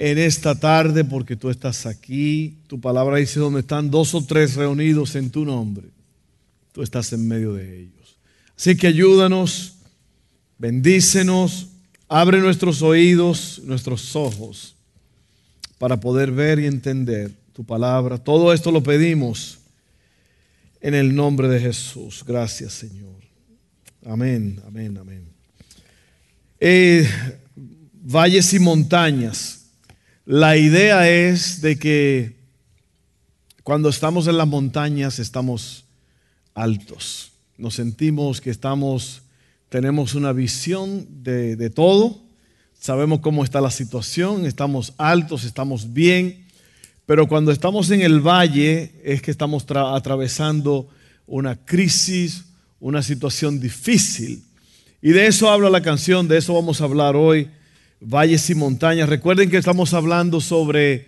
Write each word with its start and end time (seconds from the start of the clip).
en 0.00 0.16
esta 0.16 0.58
tarde 0.58 1.04
porque 1.04 1.36
tú 1.36 1.50
estás 1.50 1.84
aquí. 1.84 2.56
Tu 2.68 2.80
palabra 2.80 3.18
dice 3.18 3.38
donde 3.38 3.60
están 3.60 3.90
dos 3.90 4.14
o 4.14 4.24
tres 4.24 4.56
reunidos 4.56 5.14
en 5.14 5.28
tu 5.28 5.44
nombre. 5.44 5.88
Tú 6.72 6.82
estás 6.82 7.12
en 7.12 7.28
medio 7.28 7.52
de 7.52 7.80
ellos. 7.80 8.16
Así 8.56 8.76
que 8.76 8.86
ayúdanos, 8.86 9.74
bendícenos, 10.56 11.66
abre 12.08 12.40
nuestros 12.40 12.80
oídos, 12.80 13.60
nuestros 13.64 14.16
ojos 14.16 14.74
para 15.76 16.00
poder 16.00 16.32
ver 16.32 16.60
y 16.60 16.66
entender 16.66 17.32
tu 17.52 17.62
palabra. 17.64 18.16
Todo 18.16 18.54
esto 18.54 18.72
lo 18.72 18.82
pedimos 18.82 19.58
en 20.80 20.94
el 20.94 21.14
nombre 21.14 21.46
de 21.46 21.60
Jesús. 21.60 22.24
Gracias, 22.26 22.72
Señor. 22.72 23.20
Amén, 24.06 24.62
amén, 24.66 24.96
amén. 24.96 25.24
Eh, 26.58 27.06
valles 28.02 28.54
y 28.54 28.58
montañas. 28.58 29.59
La 30.32 30.56
idea 30.56 31.10
es 31.10 31.60
de 31.60 31.76
que 31.76 32.36
cuando 33.64 33.88
estamos 33.88 34.28
en 34.28 34.38
las 34.38 34.46
montañas 34.46 35.18
estamos 35.18 35.86
altos. 36.54 37.32
Nos 37.58 37.74
sentimos 37.74 38.40
que 38.40 38.50
estamos, 38.50 39.22
tenemos 39.68 40.14
una 40.14 40.32
visión 40.32 41.04
de, 41.24 41.56
de 41.56 41.68
todo. 41.68 42.16
Sabemos 42.78 43.18
cómo 43.18 43.42
está 43.42 43.60
la 43.60 43.72
situación, 43.72 44.46
estamos 44.46 44.94
altos, 44.98 45.42
estamos 45.42 45.92
bien. 45.92 46.46
Pero 47.06 47.26
cuando 47.26 47.50
estamos 47.50 47.90
en 47.90 48.00
el 48.00 48.20
valle 48.20 48.92
es 49.02 49.22
que 49.22 49.32
estamos 49.32 49.66
atravesando 49.68 50.88
una 51.26 51.56
crisis, 51.56 52.44
una 52.78 53.02
situación 53.02 53.58
difícil. 53.58 54.44
Y 55.02 55.10
de 55.10 55.26
eso 55.26 55.50
habla 55.50 55.70
la 55.70 55.82
canción, 55.82 56.28
de 56.28 56.38
eso 56.38 56.54
vamos 56.54 56.80
a 56.80 56.84
hablar 56.84 57.16
hoy 57.16 57.50
valles 58.00 58.48
y 58.50 58.54
montañas. 58.54 59.08
Recuerden 59.08 59.50
que 59.50 59.58
estamos 59.58 59.92
hablando 59.94 60.40
sobre 60.40 61.06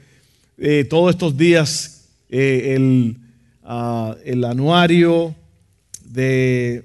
eh, 0.59 0.85
todos 0.85 1.11
estos 1.11 1.37
días 1.37 2.05
eh, 2.29 2.75
el, 2.77 3.17
ah, 3.65 4.15
el, 4.25 4.45
anuario 4.45 5.35
de, 6.05 6.85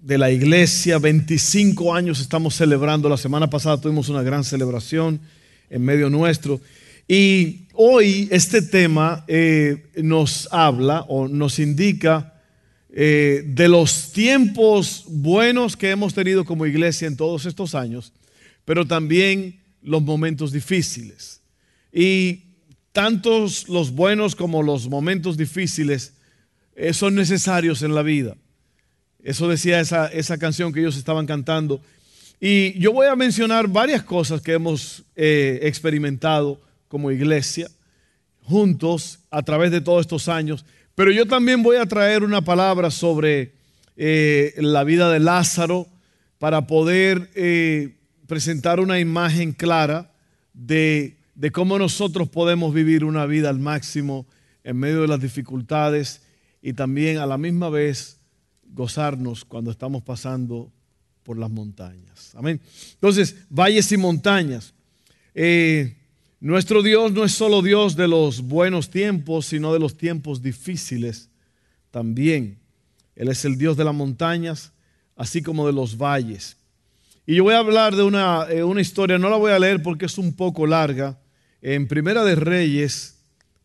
de, 0.00 0.18
la 0.18 0.30
iglesia. 0.30 0.98
25 0.98 1.94
años 1.94 2.20
estamos 2.20 2.54
celebrando. 2.54 3.08
La 3.08 3.16
semana 3.16 3.48
pasada 3.50 3.80
tuvimos 3.80 4.08
una 4.08 4.22
gran 4.22 4.42
celebración 4.42 5.20
en 5.68 5.82
medio 5.84 6.08
nuestro. 6.08 6.60
Y 7.06 7.66
hoy 7.74 8.28
este 8.32 8.62
tema 8.62 9.24
eh, 9.28 9.90
nos 9.96 10.48
habla 10.50 11.02
o 11.02 11.28
nos 11.28 11.58
indica 11.58 12.32
de 12.88 13.68
los 13.68 14.10
tiempos 14.12 15.04
buenos 15.06 15.76
que 15.76 15.90
hemos 15.90 16.14
tenido 16.14 16.46
como 16.46 16.64
iglesia 16.64 17.06
en 17.06 17.14
todos 17.14 17.44
estos 17.44 17.74
años 17.74 18.10
pero 18.66 18.84
también 18.84 19.58
los 19.80 20.02
momentos 20.02 20.52
difíciles. 20.52 21.40
Y 21.90 22.42
tantos 22.92 23.70
los 23.70 23.92
buenos 23.92 24.36
como 24.36 24.62
los 24.62 24.88
momentos 24.88 25.38
difíciles 25.38 26.12
eh, 26.74 26.92
son 26.92 27.14
necesarios 27.14 27.80
en 27.80 27.94
la 27.94 28.02
vida. 28.02 28.36
Eso 29.22 29.48
decía 29.48 29.80
esa, 29.80 30.08
esa, 30.08 30.36
canción 30.36 30.72
que 30.72 30.80
ellos 30.80 30.96
estaban 30.96 31.26
cantando. 31.26 31.80
Y 32.40 32.78
yo 32.78 32.92
voy 32.92 33.06
a 33.06 33.16
mencionar 33.16 33.68
varias 33.68 34.02
cosas 34.02 34.42
que 34.42 34.52
hemos 34.52 35.04
eh, 35.14 35.60
experimentado 35.62 36.60
como 36.88 37.10
iglesia 37.10 37.68
juntos 38.42 39.20
a 39.30 39.42
través 39.42 39.70
de 39.70 39.80
todos 39.80 40.02
estos 40.02 40.28
años. 40.28 40.64
Pero 40.94 41.12
yo 41.12 41.26
también 41.26 41.62
voy 41.62 41.76
a 41.76 41.86
traer 41.86 42.24
una 42.24 42.42
palabra 42.42 42.90
sobre 42.90 43.52
eh, 43.96 44.54
la 44.58 44.84
vida 44.84 45.10
de 45.10 45.20
Lázaro 45.20 45.86
para 46.38 46.66
poder 46.66 47.30
presentar 48.26 48.80
una 48.80 48.98
imagen 48.98 49.52
clara 49.52 50.12
de, 50.52 51.16
cómo 51.52 51.78
nosotros 51.78 52.28
podemos 52.28 52.72
vivir 52.74 53.04
una 53.04 53.26
vida 53.26 53.48
al 53.48 53.58
máximo 53.58 54.26
en 54.64 54.76
medio 54.76 55.02
de 55.02 55.08
las 55.08 55.20
dificultades 55.20 56.22
y 56.62 56.72
también 56.72 57.18
a 57.18 57.26
la 57.26 57.38
misma 57.38 57.68
vez 57.68 58.18
gozarnos 58.72 59.44
cuando 59.44 59.70
estamos 59.70 60.02
pasando 60.02 60.72
por 61.22 61.38
las 61.38 61.50
montañas. 61.50 62.32
Amén. 62.34 62.60
Entonces, 62.94 63.36
valles 63.48 63.90
y 63.92 63.96
montañas. 63.96 64.74
Eh, 65.34 65.96
nuestro 66.40 66.82
Dios 66.82 67.12
no 67.12 67.24
es 67.24 67.32
solo 67.32 67.62
Dios 67.62 67.96
de 67.96 68.08
los 68.08 68.42
buenos 68.42 68.90
tiempos, 68.90 69.46
sino 69.46 69.72
de 69.72 69.78
los 69.78 69.96
tiempos 69.96 70.42
difíciles 70.42 71.30
también. 71.90 72.58
Él 73.14 73.28
es 73.28 73.44
el 73.44 73.56
Dios 73.56 73.76
de 73.76 73.84
las 73.84 73.94
montañas, 73.94 74.72
así 75.16 75.42
como 75.42 75.66
de 75.66 75.72
los 75.72 75.96
valles. 75.96 76.56
Y 77.28 77.34
yo 77.34 77.42
voy 77.42 77.54
a 77.54 77.58
hablar 77.58 77.96
de 77.96 78.02
eh, 78.02 78.62
una, 78.62 78.80
historia, 78.80 79.18
no 79.18 79.28
la 79.28 79.36
voy 79.36 79.50
a 79.50 79.58
leer 79.58 79.82
porque 79.82 80.06
es 80.06 80.16
un 80.16 80.34
poco 80.34 80.64
larga. 80.64 81.18
En 81.60 81.88
Primera 81.88 82.22
de 82.22 82.36
Reyes, 82.36 83.16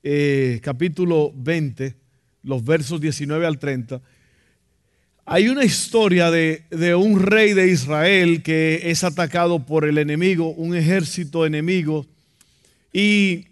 eh, 0.02 0.60
capítulo 0.64 1.32
20, 1.36 1.96
los 2.42 2.66
versos 2.66 3.00
19 3.00 3.46
al 3.46 3.60
30, 3.60 4.02
hay 5.28 5.48
una 5.48 5.64
historia 5.64 6.32
de, 6.32 6.64
de, 6.72 6.96
un 6.96 7.20
rey 7.20 7.54
de 7.54 7.68
Israel 7.68 8.42
que 8.42 8.90
es 8.90 9.04
atacado 9.04 9.64
por 9.64 9.86
el 9.86 10.00
enemigo, 10.00 10.50
un 10.50 10.76
ejército 10.76 11.46
enemigo, 11.46 12.08
y 12.92 13.46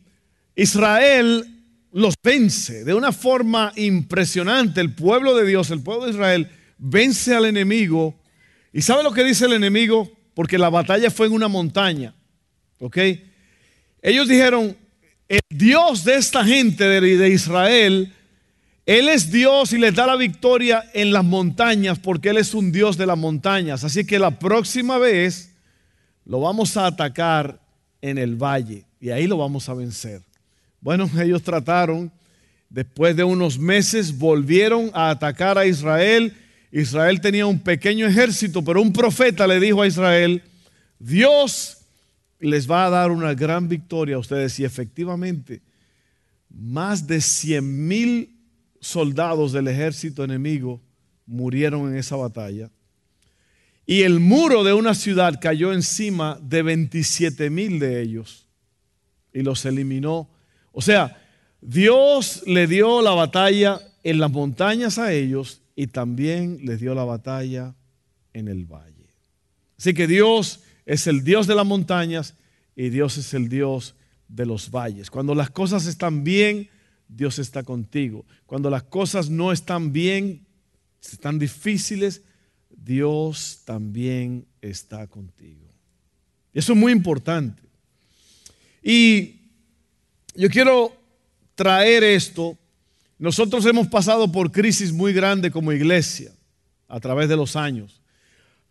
Israel 0.55 1.45
los 1.93 2.15
vence 2.23 2.83
de 2.83 2.95
una 2.95 3.11
forma 3.11 3.71
impresionante. 3.75 4.81
El 4.81 4.91
pueblo 4.95 5.37
de 5.37 5.45
Dios, 5.45 5.69
el 5.69 5.81
pueblo 5.81 6.05
de 6.05 6.11
Israel, 6.11 6.49
vence 6.79 7.35
al 7.35 7.45
enemigo 7.45 8.19
¿Y 8.71 8.81
sabe 8.81 9.03
lo 9.03 9.11
que 9.11 9.23
dice 9.23 9.45
el 9.45 9.53
enemigo? 9.53 10.11
Porque 10.33 10.57
la 10.57 10.69
batalla 10.69 11.09
fue 11.11 11.27
en 11.27 11.33
una 11.33 11.47
montaña. 11.47 12.13
¿Ok? 12.79 12.97
Ellos 14.01 14.27
dijeron, 14.27 14.77
el 15.27 15.41
Dios 15.49 16.03
de 16.03 16.15
esta 16.15 16.43
gente 16.45 16.85
de, 16.87 17.29
Israel, 17.29 18.13
Él 18.85 19.09
es 19.09 19.31
Dios 19.31 19.73
y 19.73 19.77
les 19.77 19.93
da 19.93 20.07
la 20.07 20.15
victoria 20.15 20.83
en 20.93 21.11
las 21.11 21.23
montañas 21.23 21.99
porque 21.99 22.29
Él 22.29 22.37
es 22.37 22.53
un 22.53 22.71
Dios 22.71 22.97
de 22.97 23.05
las 23.05 23.17
montañas. 23.17 23.83
Así 23.83 24.05
que 24.05 24.17
la 24.17 24.39
próxima 24.39 24.97
vez 24.97 25.53
lo 26.25 26.39
vamos 26.39 26.77
a 26.77 26.87
atacar 26.87 27.59
en 28.01 28.17
el 28.17 28.35
valle 28.35 28.85
y 28.99 29.09
ahí 29.09 29.27
lo 29.27 29.37
vamos 29.37 29.67
a 29.69 29.73
vencer. 29.73 30.21
Bueno, 30.81 31.09
ellos 31.21 31.43
trataron, 31.43 32.11
después 32.69 33.15
de 33.15 33.23
unos 33.23 33.59
meses 33.59 34.17
volvieron 34.17 34.91
a 34.93 35.09
atacar 35.09 35.57
a 35.57 35.65
Israel 35.65 36.35
Israel 36.71 37.19
tenía 37.21 37.45
un 37.45 37.59
pequeño 37.59 38.05
ejército, 38.05 38.63
pero 38.63 38.81
un 38.81 38.93
profeta 38.93 39.47
le 39.47 39.59
dijo 39.59 39.81
a 39.81 39.87
Israel, 39.87 40.43
Dios 40.99 41.77
les 42.39 42.69
va 42.69 42.85
a 42.85 42.89
dar 42.89 43.11
una 43.11 43.33
gran 43.33 43.67
victoria 43.67 44.15
a 44.15 44.19
ustedes 44.19 44.59
y 44.59 44.65
efectivamente 44.65 45.61
más 46.49 47.05
de 47.05 47.21
100 47.21 47.87
mil 47.87 48.35
soldados 48.79 49.51
del 49.51 49.67
ejército 49.67 50.23
enemigo 50.23 50.81
murieron 51.25 51.89
en 51.89 51.97
esa 51.97 52.15
batalla. 52.15 52.71
Y 53.85 54.03
el 54.03 54.19
muro 54.19 54.63
de 54.63 54.73
una 54.73 54.93
ciudad 54.93 55.39
cayó 55.41 55.73
encima 55.73 56.39
de 56.41 56.61
27 56.61 57.49
mil 57.49 57.79
de 57.79 58.01
ellos 58.01 58.47
y 59.33 59.41
los 59.41 59.65
eliminó. 59.65 60.29
O 60.71 60.81
sea, 60.81 61.19
Dios 61.61 62.43
le 62.45 62.67
dio 62.67 63.01
la 63.01 63.11
batalla 63.11 63.79
en 64.03 64.19
las 64.19 64.31
montañas 64.31 64.97
a 64.97 65.11
ellos 65.11 65.61
y 65.79 65.87
también 65.87 66.59
les 66.65 66.81
dio 66.81 66.93
la 66.93 67.05
batalla 67.05 67.73
en 68.33 68.49
el 68.49 68.65
valle. 68.65 69.13
Así 69.77 69.93
que 69.93 70.07
Dios 70.07 70.59
es 70.85 71.07
el 71.07 71.23
Dios 71.23 71.47
de 71.47 71.55
las 71.55 71.65
montañas 71.65 72.35
y 72.75 72.89
Dios 72.89 73.17
es 73.17 73.33
el 73.33 73.47
Dios 73.47 73.95
de 74.27 74.45
los 74.45 74.71
valles. 74.71 75.09
Cuando 75.09 75.33
las 75.33 75.51
cosas 75.51 75.85
están 75.85 76.25
bien, 76.25 76.67
Dios 77.07 77.39
está 77.39 77.63
contigo. 77.63 78.25
Cuando 78.45 78.69
las 78.69 78.83
cosas 78.83 79.29
no 79.29 79.53
están 79.53 79.93
bien, 79.93 80.45
están 81.01 81.39
difíciles, 81.39 82.23
Dios 82.69 83.61
también 83.63 84.45
está 84.59 85.07
contigo. 85.07 85.65
Eso 86.53 86.73
es 86.73 86.77
muy 86.77 86.91
importante. 86.91 87.63
Y 88.83 89.43
yo 90.35 90.49
quiero 90.49 90.93
traer 91.55 92.03
esto 92.03 92.57
nosotros 93.19 93.65
hemos 93.65 93.87
pasado 93.87 94.31
por 94.31 94.51
crisis 94.51 94.93
muy 94.93 95.11
grande 95.11 95.51
como 95.51 95.73
iglesia 95.73 96.31
a 96.87 96.99
través 96.99 97.27
de 97.27 97.35
los 97.35 97.57
años. 97.57 98.01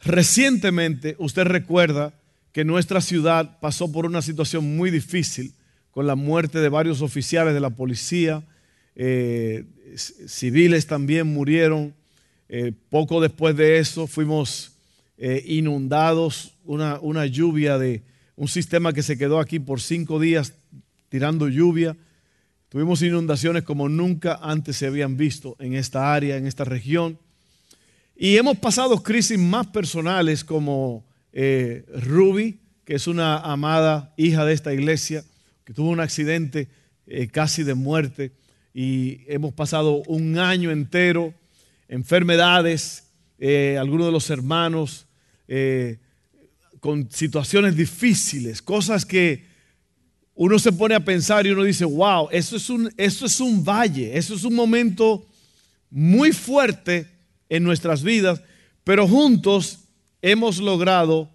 Recientemente, 0.03 1.17
usted 1.19 1.45
recuerda 1.45 2.15
que 2.53 2.65
nuestra 2.65 3.01
ciudad 3.03 3.61
pasó 3.61 3.93
por 3.93 4.07
una 4.07 4.23
situación 4.23 4.77
muy 4.77 4.91
difícil 4.91 5.53
con 5.91 6.07
la 6.07 6.15
muerte 6.15 6.61
de 6.61 6.69
varios 6.69 7.03
oficiales 7.03 7.53
de 7.53 7.61
la 7.61 7.71
policía, 7.71 8.43
eh, 8.97 9.65
civiles 9.97 10.87
también 10.87 11.27
murieron. 11.27 11.95
Eh, 12.49 12.73
poco 12.89 13.21
después 13.21 13.55
de 13.55 13.79
eso 13.79 14.07
fuimos 14.07 14.73
eh, 15.19 15.45
inundados, 15.47 16.55
una, 16.65 16.99
una 17.01 17.27
lluvia 17.27 17.77
de 17.77 18.03
un 18.35 18.49
sistema 18.49 18.93
que 18.93 19.03
se 19.03 19.19
quedó 19.19 19.41
aquí 19.41 19.59
por 19.59 19.81
cinco 19.81 20.19
días 20.19 20.55
tirando 21.11 21.49
lluvia. 21.49 21.97
Tuvimos 22.69 23.03
inundaciones 23.03 23.63
como 23.63 23.89
nunca 23.89 24.39
antes 24.43 24.77
se 24.77 24.87
habían 24.87 25.17
visto 25.17 25.57
en 25.59 25.75
esta 25.75 26.13
área, 26.13 26.37
en 26.37 26.47
esta 26.47 26.65
región. 26.65 27.19
Y 28.17 28.37
hemos 28.37 28.59
pasado 28.59 29.03
crisis 29.03 29.39
más 29.39 29.69
personales 29.69 30.45
como 30.45 31.07
Ruby, 31.33 32.59
que 32.85 32.95
es 32.95 33.07
una 33.07 33.39
amada 33.39 34.13
hija 34.17 34.45
de 34.45 34.55
esta 34.55 34.73
iglesia, 34.73 35.25
que 35.65 35.75
tuvo 35.75 35.91
un 35.91 36.01
accidente 36.01 36.69
eh, 37.07 37.29
casi 37.29 37.63
de 37.63 37.75
muerte 37.75 38.33
y 38.75 39.21
hemos 39.27 39.53
pasado 39.53 40.03
un 40.07 40.39
año 40.39 40.71
entero, 40.71 41.35
enfermedades, 41.89 43.05
eh, 43.39 43.77
algunos 43.79 44.07
de 44.07 44.13
los 44.13 44.31
hermanos 44.31 45.07
eh, 45.49 45.99
con 46.81 47.11
situaciones 47.11 47.77
difíciles, 47.77 48.63
cosas 48.63 49.05
que 49.05 49.45
uno 50.41 50.57
se 50.61 50.71
pone 50.71 50.95
a 50.95 51.05
pensar 51.05 51.45
y 51.45 51.51
uno 51.51 51.65
dice, 51.65 51.85
wow, 51.85 52.29
eso 52.31 52.57
es 52.57 52.71
un, 52.71 52.89
es 52.97 53.41
un 53.41 53.65
valle, 53.65 54.17
eso 54.17 54.37
es 54.37 54.45
un 54.45 54.55
momento 54.55 55.27
muy 55.91 56.31
fuerte 56.31 57.09
en 57.49 57.65
nuestras 57.65 58.05
vidas, 58.05 58.41
pero 58.85 59.09
juntos 59.09 59.81
hemos 60.23 60.59
logrado 60.59 61.29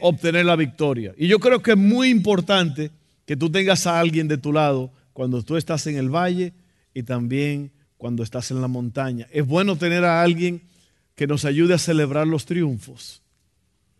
obtener 0.00 0.44
la 0.44 0.56
victoria. 0.56 1.14
Y 1.16 1.28
yo 1.28 1.38
creo 1.38 1.62
que 1.62 1.72
es 1.72 1.76
muy 1.76 2.08
importante 2.08 2.90
que 3.26 3.36
tú 3.36 3.48
tengas 3.48 3.86
a 3.86 4.00
alguien 4.00 4.26
de 4.26 4.38
tu 4.38 4.52
lado 4.52 4.90
cuando 5.12 5.44
tú 5.44 5.56
estás 5.56 5.86
en 5.86 5.96
el 5.96 6.10
valle 6.10 6.52
y 6.94 7.04
también 7.04 7.70
cuando 7.96 8.24
estás 8.24 8.50
en 8.50 8.60
la 8.60 8.66
montaña. 8.66 9.28
Es 9.30 9.46
bueno 9.46 9.76
tener 9.76 10.04
a 10.04 10.20
alguien 10.20 10.62
que 11.14 11.28
nos 11.28 11.44
ayude 11.44 11.74
a 11.74 11.78
celebrar 11.78 12.26
los 12.26 12.44
triunfos, 12.44 13.22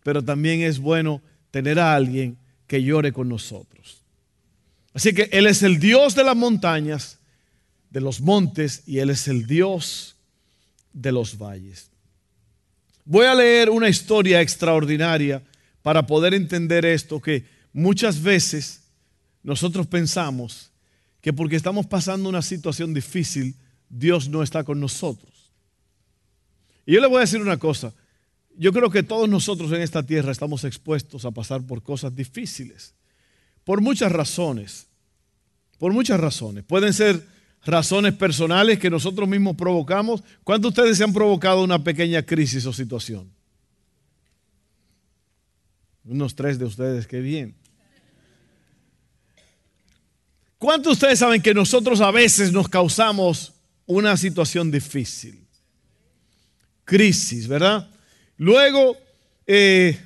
pero 0.03 0.21
también 0.21 0.63
es 0.63 0.81
bueno 0.81 1.23
tener 1.53 1.79
a 1.79 1.95
alguien 1.95 2.39
que 2.67 2.83
llore 2.83 3.13
con 3.13 3.29
nosotros. 3.29 4.03
Así 4.97 5.13
que 5.13 5.29
Él 5.31 5.47
es 5.47 5.63
el 5.63 5.79
Dios 5.79 6.15
de 6.15 6.25
las 6.25 6.35
montañas, 6.35 7.19
de 7.91 8.01
los 8.01 8.23
montes, 8.23 8.83
y 8.87 9.01
Él 9.01 9.11
es 9.11 9.29
el 9.29 9.47
Dios 9.47 10.17
de 10.95 11.13
los 11.13 11.37
valles. 11.37 11.91
Voy 13.05 13.27
a 13.27 13.35
leer 13.35 13.69
una 13.69 13.91
historia 13.91 14.41
extraordinaria 14.41 15.43
para 15.83 16.07
poder 16.07 16.33
entender 16.33 16.87
esto, 16.87 17.21
que 17.21 17.45
muchas 17.75 18.23
veces 18.23 18.85
nosotros 19.43 19.87
pensamos 19.87 20.71
que 21.21 21.31
porque 21.31 21.57
estamos 21.57 21.85
pasando 21.85 22.31
una 22.31 22.41
situación 22.41 22.95
difícil, 22.95 23.55
Dios 23.91 24.31
no 24.31 24.43
está 24.43 24.65
con 24.65 24.81
nosotros. 24.81 25.53
Y 26.87 26.95
yo 26.95 27.03
le 27.03 27.07
voy 27.07 27.19
a 27.19 27.21
decir 27.21 27.43
una 27.43 27.59
cosa, 27.59 27.93
yo 28.57 28.73
creo 28.73 28.89
que 28.89 29.03
todos 29.03 29.29
nosotros 29.29 29.71
en 29.73 29.83
esta 29.83 30.03
tierra 30.03 30.33
estamos 30.33 30.65
expuestos 30.65 31.27
a 31.27 31.33
pasar 31.33 31.67
por 31.67 31.83
cosas 31.83 32.17
difíciles, 32.17 32.95
por 33.67 33.81
muchas 33.81 34.13
razones, 34.13 34.87
por 35.77 35.93
muchas 35.93 36.21
razones. 36.21 36.63
Pueden 36.63 36.93
ser 36.93 37.27
razones 37.65 38.15
personales 38.15 38.79
que 38.79 38.89
nosotros 38.89 39.29
mismos 39.29 39.57
provocamos. 39.57 40.23
¿Cuántos 40.45 40.73
de 40.73 40.81
ustedes 40.83 40.99
se 40.99 41.03
han 41.03 41.13
provocado 41.13 41.65
una 41.65 41.83
pequeña 41.83 42.23
crisis 42.23 42.65
o 42.65 42.73
situación? 42.73 43.29
Unos 46.05 46.37
tres 46.37 46.61
de 46.61 46.65
ustedes, 46.65 47.09
qué 47.09 47.19
bien. 47.19 47.57
¿Cuántos 50.59 50.91
de 50.91 50.93
ustedes 50.93 51.19
saben 51.19 51.43
que 51.43 51.53
nosotros 51.53 52.01
a 52.01 52.13
veces 52.13 52.53
nos 52.53 52.69
causamos 52.69 53.53
una 53.85 54.17
situación 54.17 54.71
difícil? 54.71 55.45
Crisis, 56.85 57.49
¿verdad? 57.49 57.91
Luego, 58.37 58.97
eh, 59.45 60.06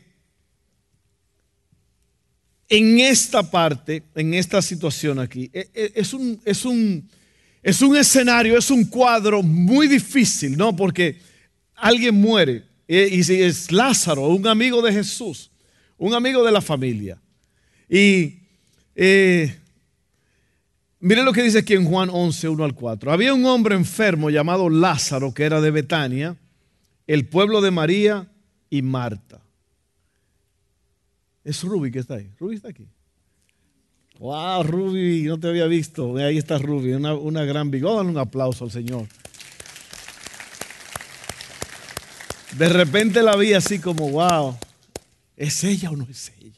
en 2.70 3.00
esta 3.00 3.42
parte, 3.42 4.02
en 4.14 4.32
esta 4.32 4.62
situación 4.62 5.18
aquí, 5.18 5.50
eh, 5.52 5.68
eh, 5.74 5.92
es 5.94 6.14
un, 6.14 6.40
es, 6.46 6.64
un, 6.64 7.06
es 7.62 7.82
un 7.82 7.94
escenario, 7.96 8.56
es 8.56 8.70
un 8.70 8.84
cuadro 8.84 9.42
muy 9.42 9.88
difícil, 9.88 10.56
¿no? 10.56 10.74
Porque 10.74 11.18
alguien 11.74 12.14
muere 12.14 12.64
y 12.88 13.20
es 13.20 13.70
Lázaro, 13.70 14.28
un 14.28 14.46
amigo 14.46 14.80
de 14.82 14.92
Jesús, 14.92 15.50
un 15.98 16.14
amigo 16.14 16.42
de 16.42 16.50
la 16.50 16.62
familia. 16.62 17.20
Y 17.88 18.34
Miren 21.02 21.24
lo 21.24 21.32
que 21.32 21.42
dice 21.42 21.60
aquí 21.60 21.72
en 21.72 21.86
Juan 21.86 22.10
11, 22.12 22.50
1 22.50 22.62
al 22.62 22.74
4. 22.74 23.10
Había 23.10 23.32
un 23.32 23.46
hombre 23.46 23.74
enfermo 23.74 24.28
llamado 24.28 24.68
Lázaro, 24.68 25.32
que 25.32 25.44
era 25.44 25.62
de 25.62 25.70
Betania, 25.70 26.36
el 27.06 27.26
pueblo 27.26 27.62
de 27.62 27.70
María 27.70 28.30
y 28.68 28.82
Marta. 28.82 29.39
Es 31.44 31.62
Ruby 31.62 31.90
que 31.90 32.00
está 32.00 32.14
ahí. 32.14 32.30
Ruby 32.38 32.56
está 32.56 32.68
aquí. 32.68 32.86
Wow, 34.18 34.62
Ruby, 34.64 35.22
no 35.24 35.40
te 35.40 35.48
había 35.48 35.66
visto. 35.66 36.16
Ahí 36.16 36.36
está 36.36 36.58
Ruby, 36.58 36.92
una, 36.92 37.14
una 37.14 37.44
gran 37.44 37.70
vigor. 37.70 38.04
un 38.04 38.18
aplauso 38.18 38.64
al 38.64 38.70
Señor. 38.70 39.06
De 42.58 42.68
repente 42.68 43.22
la 43.22 43.36
vi 43.36 43.54
así 43.54 43.78
como, 43.78 44.10
wow, 44.10 44.56
¿es 45.36 45.62
ella 45.64 45.90
o 45.90 45.96
no 45.96 46.06
es 46.10 46.32
ella? 46.40 46.50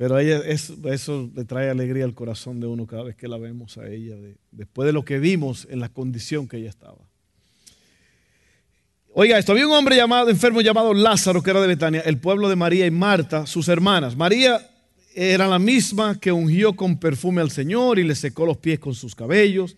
Pero 0.00 0.18
eso, 0.18 1.30
le 1.34 1.44
trae 1.44 1.68
alegría 1.68 2.06
al 2.06 2.14
corazón 2.14 2.58
de 2.58 2.66
uno 2.66 2.86
cada 2.86 3.02
vez 3.02 3.16
que 3.16 3.28
la 3.28 3.36
vemos 3.36 3.76
a 3.76 3.86
ella, 3.86 4.16
después 4.50 4.86
de 4.86 4.94
lo 4.94 5.04
que 5.04 5.18
vimos 5.18 5.68
en 5.68 5.78
la 5.78 5.90
condición 5.90 6.48
que 6.48 6.56
ella 6.56 6.70
estaba. 6.70 7.09
Oiga, 9.12 9.38
esto 9.38 9.50
había 9.50 9.66
un 9.66 9.72
hombre 9.72 9.96
llamado, 9.96 10.30
enfermo 10.30 10.60
llamado 10.60 10.94
Lázaro, 10.94 11.42
que 11.42 11.50
era 11.50 11.60
de 11.60 11.66
Betania, 11.66 12.00
el 12.02 12.18
pueblo 12.18 12.48
de 12.48 12.54
María 12.54 12.86
y 12.86 12.92
Marta, 12.92 13.44
sus 13.44 13.66
hermanas. 13.66 14.16
María 14.16 14.70
era 15.16 15.48
la 15.48 15.58
misma 15.58 16.20
que 16.20 16.30
ungió 16.30 16.76
con 16.76 16.96
perfume 16.96 17.40
al 17.40 17.50
Señor 17.50 17.98
y 17.98 18.04
le 18.04 18.14
secó 18.14 18.46
los 18.46 18.58
pies 18.58 18.78
con 18.78 18.94
sus 18.94 19.16
cabellos. 19.16 19.76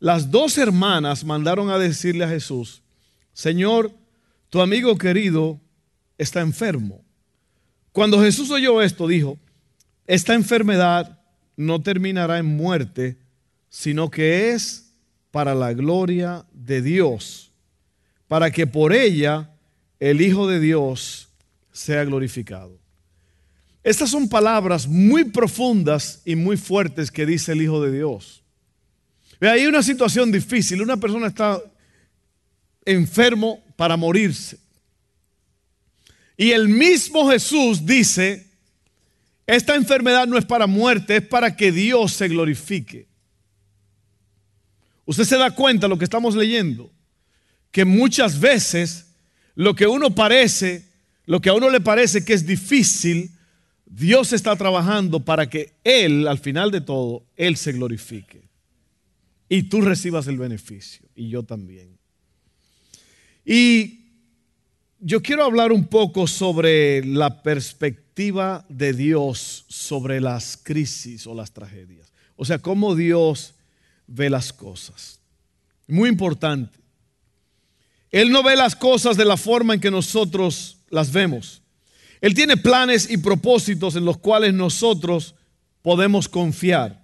Las 0.00 0.32
dos 0.32 0.58
hermanas 0.58 1.24
mandaron 1.24 1.70
a 1.70 1.78
decirle 1.78 2.24
a 2.24 2.28
Jesús, 2.28 2.82
Señor, 3.32 3.92
tu 4.50 4.60
amigo 4.60 4.98
querido 4.98 5.60
está 6.18 6.40
enfermo. 6.40 7.04
Cuando 7.92 8.20
Jesús 8.20 8.50
oyó 8.50 8.82
esto, 8.82 9.06
dijo, 9.06 9.38
esta 10.08 10.34
enfermedad 10.34 11.20
no 11.56 11.80
terminará 11.82 12.38
en 12.38 12.46
muerte, 12.46 13.16
sino 13.68 14.10
que 14.10 14.50
es 14.50 14.92
para 15.30 15.54
la 15.54 15.72
gloria 15.72 16.44
de 16.52 16.82
Dios, 16.82 17.51
para 18.32 18.50
que 18.50 18.66
por 18.66 18.94
ella 18.94 19.50
el 20.00 20.22
Hijo 20.22 20.48
de 20.48 20.58
Dios 20.58 21.28
sea 21.70 22.02
glorificado. 22.02 22.80
Estas 23.84 24.08
son 24.08 24.26
palabras 24.26 24.88
muy 24.88 25.24
profundas 25.24 26.22
y 26.24 26.34
muy 26.34 26.56
fuertes 26.56 27.10
que 27.10 27.26
dice 27.26 27.52
el 27.52 27.60
Hijo 27.60 27.82
de 27.82 27.92
Dios. 27.92 28.42
Hay 29.38 29.66
una 29.66 29.82
situación 29.82 30.32
difícil, 30.32 30.80
una 30.80 30.96
persona 30.96 31.26
está 31.26 31.60
enfermo 32.86 33.62
para 33.76 33.98
morirse. 33.98 34.58
Y 36.34 36.52
el 36.52 36.70
mismo 36.70 37.30
Jesús 37.30 37.84
dice, 37.84 38.46
esta 39.46 39.74
enfermedad 39.74 40.26
no 40.26 40.38
es 40.38 40.46
para 40.46 40.66
muerte, 40.66 41.16
es 41.16 41.26
para 41.26 41.54
que 41.54 41.70
Dios 41.70 42.14
se 42.14 42.28
glorifique. 42.28 43.08
Usted 45.04 45.24
se 45.24 45.36
da 45.36 45.50
cuenta 45.50 45.86
lo 45.86 45.98
que 45.98 46.04
estamos 46.04 46.34
leyendo, 46.34 46.90
que 47.72 47.84
muchas 47.84 48.38
veces 48.38 49.06
lo 49.54 49.74
que 49.74 49.86
uno 49.86 50.14
parece, 50.14 50.86
lo 51.26 51.40
que 51.40 51.48
a 51.48 51.54
uno 51.54 51.70
le 51.70 51.80
parece 51.80 52.24
que 52.24 52.34
es 52.34 52.46
difícil, 52.46 53.32
Dios 53.86 54.32
está 54.32 54.54
trabajando 54.56 55.20
para 55.20 55.50
que 55.50 55.72
Él, 55.82 56.28
al 56.28 56.38
final 56.38 56.70
de 56.70 56.80
todo, 56.80 57.24
Él 57.36 57.56
se 57.56 57.72
glorifique. 57.72 58.42
Y 59.48 59.64
tú 59.64 59.80
recibas 59.80 60.26
el 60.28 60.38
beneficio, 60.38 61.08
y 61.14 61.28
yo 61.28 61.42
también. 61.42 61.98
Y 63.44 64.02
yo 65.00 65.20
quiero 65.20 65.44
hablar 65.44 65.72
un 65.72 65.86
poco 65.86 66.26
sobre 66.26 67.04
la 67.04 67.42
perspectiva 67.42 68.64
de 68.68 68.92
Dios 68.92 69.64
sobre 69.68 70.20
las 70.20 70.56
crisis 70.56 71.26
o 71.26 71.34
las 71.34 71.52
tragedias. 71.52 72.12
O 72.36 72.44
sea, 72.44 72.58
cómo 72.58 72.94
Dios 72.94 73.54
ve 74.06 74.30
las 74.30 74.52
cosas. 74.52 75.20
Muy 75.86 76.08
importante. 76.08 76.81
Él 78.12 78.30
no 78.30 78.42
ve 78.42 78.54
las 78.54 78.76
cosas 78.76 79.16
de 79.16 79.24
la 79.24 79.38
forma 79.38 79.74
en 79.74 79.80
que 79.80 79.90
nosotros 79.90 80.76
las 80.90 81.10
vemos. 81.10 81.62
Él 82.20 82.34
tiene 82.34 82.56
planes 82.56 83.10
y 83.10 83.16
propósitos 83.16 83.96
en 83.96 84.04
los 84.04 84.18
cuales 84.18 84.54
nosotros 84.54 85.34
podemos 85.80 86.28
confiar. 86.28 87.02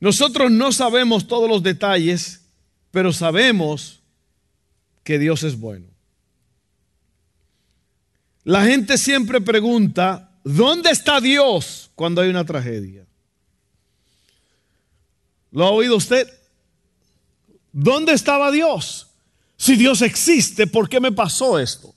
Nosotros 0.00 0.50
no 0.50 0.72
sabemos 0.72 1.26
todos 1.26 1.48
los 1.48 1.62
detalles, 1.62 2.42
pero 2.90 3.12
sabemos 3.12 4.02
que 5.04 5.18
Dios 5.18 5.42
es 5.44 5.58
bueno. 5.58 5.86
La 8.44 8.64
gente 8.64 8.98
siempre 8.98 9.40
pregunta 9.40 10.30
¿dónde 10.44 10.90
está 10.90 11.20
Dios 11.20 11.90
cuando 11.94 12.20
hay 12.20 12.28
una 12.28 12.44
tragedia? 12.44 13.06
¿Lo 15.50 15.64
ha 15.64 15.70
oído 15.70 15.96
usted? 15.96 16.28
¿Dónde 17.72 18.12
estaba 18.12 18.50
Dios? 18.50 19.05
Si 19.56 19.76
Dios 19.76 20.02
existe, 20.02 20.66
¿por 20.66 20.88
qué 20.88 21.00
me 21.00 21.12
pasó 21.12 21.58
esto? 21.58 21.94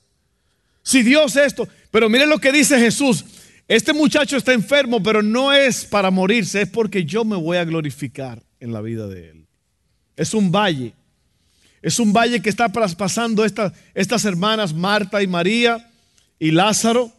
Si 0.82 1.02
Dios 1.02 1.36
esto, 1.36 1.68
pero 1.90 2.08
mire 2.08 2.26
lo 2.26 2.38
que 2.38 2.52
dice 2.52 2.78
Jesús, 2.78 3.24
este 3.68 3.92
muchacho 3.92 4.36
está 4.36 4.52
enfermo, 4.52 5.02
pero 5.02 5.22
no 5.22 5.52
es 5.52 5.84
para 5.84 6.10
morirse, 6.10 6.62
es 6.62 6.68
porque 6.68 7.04
yo 7.04 7.24
me 7.24 7.36
voy 7.36 7.58
a 7.58 7.64
glorificar 7.64 8.42
en 8.58 8.72
la 8.72 8.80
vida 8.80 9.06
de 9.06 9.30
él. 9.30 9.46
Es 10.16 10.34
un 10.34 10.50
valle. 10.50 10.94
Es 11.82 11.98
un 11.98 12.12
valle 12.12 12.42
que 12.42 12.50
está 12.50 12.68
pasando 12.68 13.44
estas 13.44 14.24
hermanas 14.24 14.74
Marta 14.74 15.22
y 15.22 15.26
María 15.26 15.88
y 16.38 16.50
Lázaro. 16.50 17.12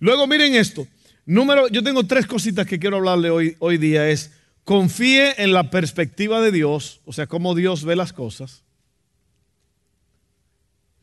Luego 0.00 0.26
miren 0.26 0.54
esto. 0.54 0.86
Número, 1.24 1.68
yo 1.68 1.82
tengo 1.82 2.04
tres 2.04 2.26
cositas 2.26 2.66
que 2.66 2.78
quiero 2.78 2.96
hablarle 2.96 3.30
hoy, 3.30 3.56
hoy 3.60 3.78
día. 3.78 4.08
Es 4.08 4.32
confíe 4.64 5.42
en 5.42 5.52
la 5.52 5.70
perspectiva 5.70 6.40
de 6.40 6.52
Dios, 6.52 7.00
o 7.04 7.12
sea, 7.12 7.26
cómo 7.26 7.54
Dios 7.54 7.84
ve 7.84 7.96
las 7.96 8.12
cosas. 8.12 8.64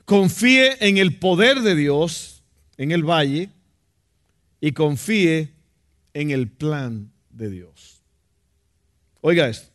Confíe 0.09 0.75
en 0.79 0.97
el 0.97 1.19
poder 1.19 1.61
de 1.61 1.75
Dios 1.75 2.41
en 2.77 2.91
el 2.91 3.03
valle 3.03 3.51
y 4.59 4.71
confíe 4.71 5.53
en 6.15 6.31
el 6.31 6.47
plan 6.49 7.11
de 7.29 7.51
Dios. 7.51 8.01
Oiga 9.21 9.47
esto. 9.47 9.69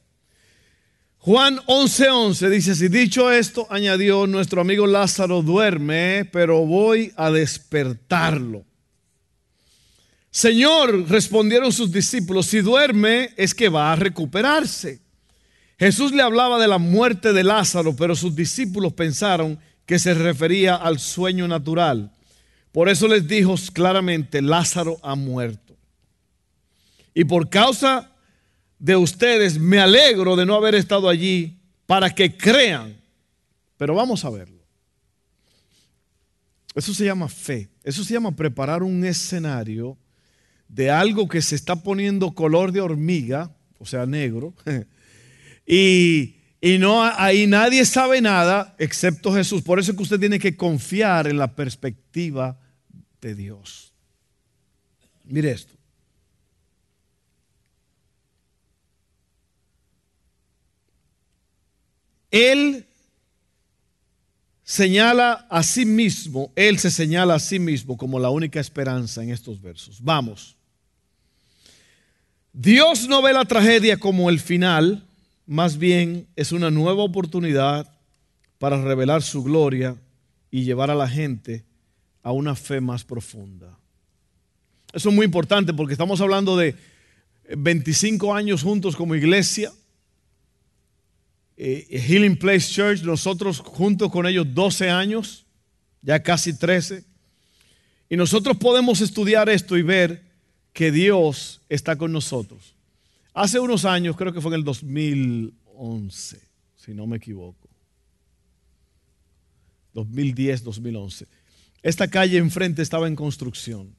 Juan 1.19 1.59
11:11 1.69 2.09
11 2.11 2.51
dice, 2.51 2.75
si 2.75 2.89
dicho 2.89 3.31
esto, 3.31 3.69
añadió, 3.71 4.27
nuestro 4.27 4.61
amigo 4.61 4.89
Lázaro 4.89 5.41
duerme, 5.41 6.29
pero 6.33 6.67
voy 6.67 7.13
a 7.15 7.31
despertarlo. 7.31 8.65
Señor, 10.33 11.09
respondieron 11.09 11.73
sus 11.73 11.93
discípulos, 11.93 12.47
si 12.47 12.61
duerme 12.61 13.31
es 13.37 13.55
que 13.55 13.69
va 13.69 13.93
a 13.93 13.97
recuperarse. 13.97 15.01
Jesús 15.79 16.11
le 16.11 16.23
hablaba 16.23 16.59
de 16.59 16.67
la 16.67 16.79
muerte 16.79 17.33
de 17.33 17.45
Lázaro, 17.45 17.95
pero 17.95 18.17
sus 18.17 18.35
discípulos 18.35 18.95
pensaron 18.95 19.61
que 19.87 19.99
se 19.99 20.15
refería 20.15 20.75
al 20.77 20.99
sueño 20.99 21.47
natural. 21.49 22.13
Por 22.73 22.89
eso 22.89 23.07
les 23.07 23.29
dijo 23.29 23.55
claramente, 23.73 24.43
Lázaro 24.43 24.99
ha 25.03 25.15
muerto. 25.15 25.77
Y 27.15 27.25
por 27.25 27.49
causa 27.49 28.11
de 28.79 28.97
ustedes 28.97 29.59
me 29.59 29.79
alegro 29.79 30.37
de 30.37 30.45
no 30.47 30.55
haber 30.55 30.75
estado 30.75 31.09
allí 31.09 31.59
para 31.87 32.11
que 32.11 32.37
crean. 32.37 32.97
Pero 33.77 33.95
vamos 33.95 34.25
a 34.25 34.31
verlo. 34.31 34.63
Eso 36.75 36.93
se 36.93 37.05
llama 37.05 37.29
fe. 37.29 37.69
Eso 37.85 38.03
se 38.03 38.15
llama 38.15 38.35
preparar 38.35 38.83
un 38.83 39.05
escenario 39.05 39.97
de 40.69 40.91
algo 40.91 41.29
que 41.29 41.41
se 41.41 41.55
está 41.55 41.77
poniendo 41.77 42.33
color 42.33 42.73
de 42.73 42.81
hormiga, 42.81 43.55
o 43.79 43.87
sea, 43.87 44.07
negro, 44.07 44.55
y, 45.67 46.34
y 46.65 46.79
no 46.79 47.03
ahí 47.05 47.47
nadie 47.47 47.85
sabe 47.85 48.23
nada 48.23 48.75
excepto 48.79 49.35
Jesús. 49.35 49.61
Por 49.61 49.79
eso 49.79 49.91
es 49.91 49.99
que 49.99 50.03
usted 50.03 50.19
tiene 50.19 50.39
que 50.39 50.57
confiar 50.57 51.27
en 51.27 51.37
la 51.37 51.55
perspectiva 51.55 52.59
de 53.21 53.35
Dios. 53.35 53.93
Mire 55.25 55.51
esto. 55.51 55.75
Él 62.31 62.87
señala 64.63 65.47
a 65.51 65.63
sí 65.63 65.85
mismo, 65.85 66.51
Él 66.57 66.79
se 66.79 66.91
señala 66.91 67.35
a 67.35 67.41
sí 67.41 67.59
mismo 67.59 67.99
como 67.99 68.19
la 68.19 68.31
única 68.31 68.59
esperanza 68.59 69.23
en 69.23 69.33
estos 69.33 69.61
versos. 69.61 70.03
Vamos. 70.03 70.57
Dios 72.55 73.07
no 73.07 73.21
ve 73.21 73.35
la 73.35 73.45
tragedia 73.45 73.99
como 73.99 74.31
el 74.31 74.41
final, 74.41 75.07
más 75.47 75.79
bien 75.79 76.27
es 76.37 76.53
una 76.53 76.71
nueva 76.71 77.03
oportunidad 77.03 77.93
para 78.59 78.83
revelar 78.83 79.23
su 79.23 79.43
gloria 79.43 79.97
y 80.51 80.65
llevar 80.65 80.91
a 80.91 80.95
la 80.95 81.09
gente 81.09 81.65
a 82.23 82.33
una 82.33 82.55
fe 82.55 82.81
más 82.81 83.05
profunda. 83.05 83.79
Eso 84.93 85.09
es 85.09 85.15
muy 85.15 85.27
importante 85.27 85.75
porque 85.75 85.93
estamos 85.93 86.21
hablando 86.21 86.57
de 86.57 86.77
25 87.57 88.35
años 88.35 88.63
juntos 88.63 88.97
como 88.97 89.15
iglesia. 89.15 89.73
Eh, 91.57 92.01
Healing 92.07 92.37
Place 92.37 92.73
Church, 92.73 93.03
nosotros 93.03 93.61
juntos 93.61 94.11
con 94.11 94.27
ellos 94.27 94.47
12 94.55 94.91
años, 94.91 95.45
ya 96.03 96.23
casi 96.23 96.57
13. 96.57 97.05
Y 98.09 98.17
nosotros 98.17 98.57
podemos 98.57 99.01
estudiar 99.01 99.49
esto 99.49 99.77
y 99.77 99.83
ver 99.83 100.23
que 100.73 100.91
Dios 100.91 101.61
está 101.69 101.97
con 101.97 102.13
nosotros. 102.13 102.74
Hace 103.35 103.59
unos 103.59 103.85
años, 103.85 104.17
creo 104.17 104.33
que 104.33 104.41
fue 104.41 104.53
en 104.53 104.61
el 104.61 104.65
2011, 104.65 106.41
si 106.77 106.95
no 106.95 107.05
me 107.09 107.17
equivoco. 107.17 107.69
2010, 109.93 110.63
2011. 110.63 111.27
Esta 111.83 112.07
calle 112.07 112.39
enfrente 112.39 112.81
estaba 112.81 113.09
en 113.09 113.17
construcción. 113.17 113.93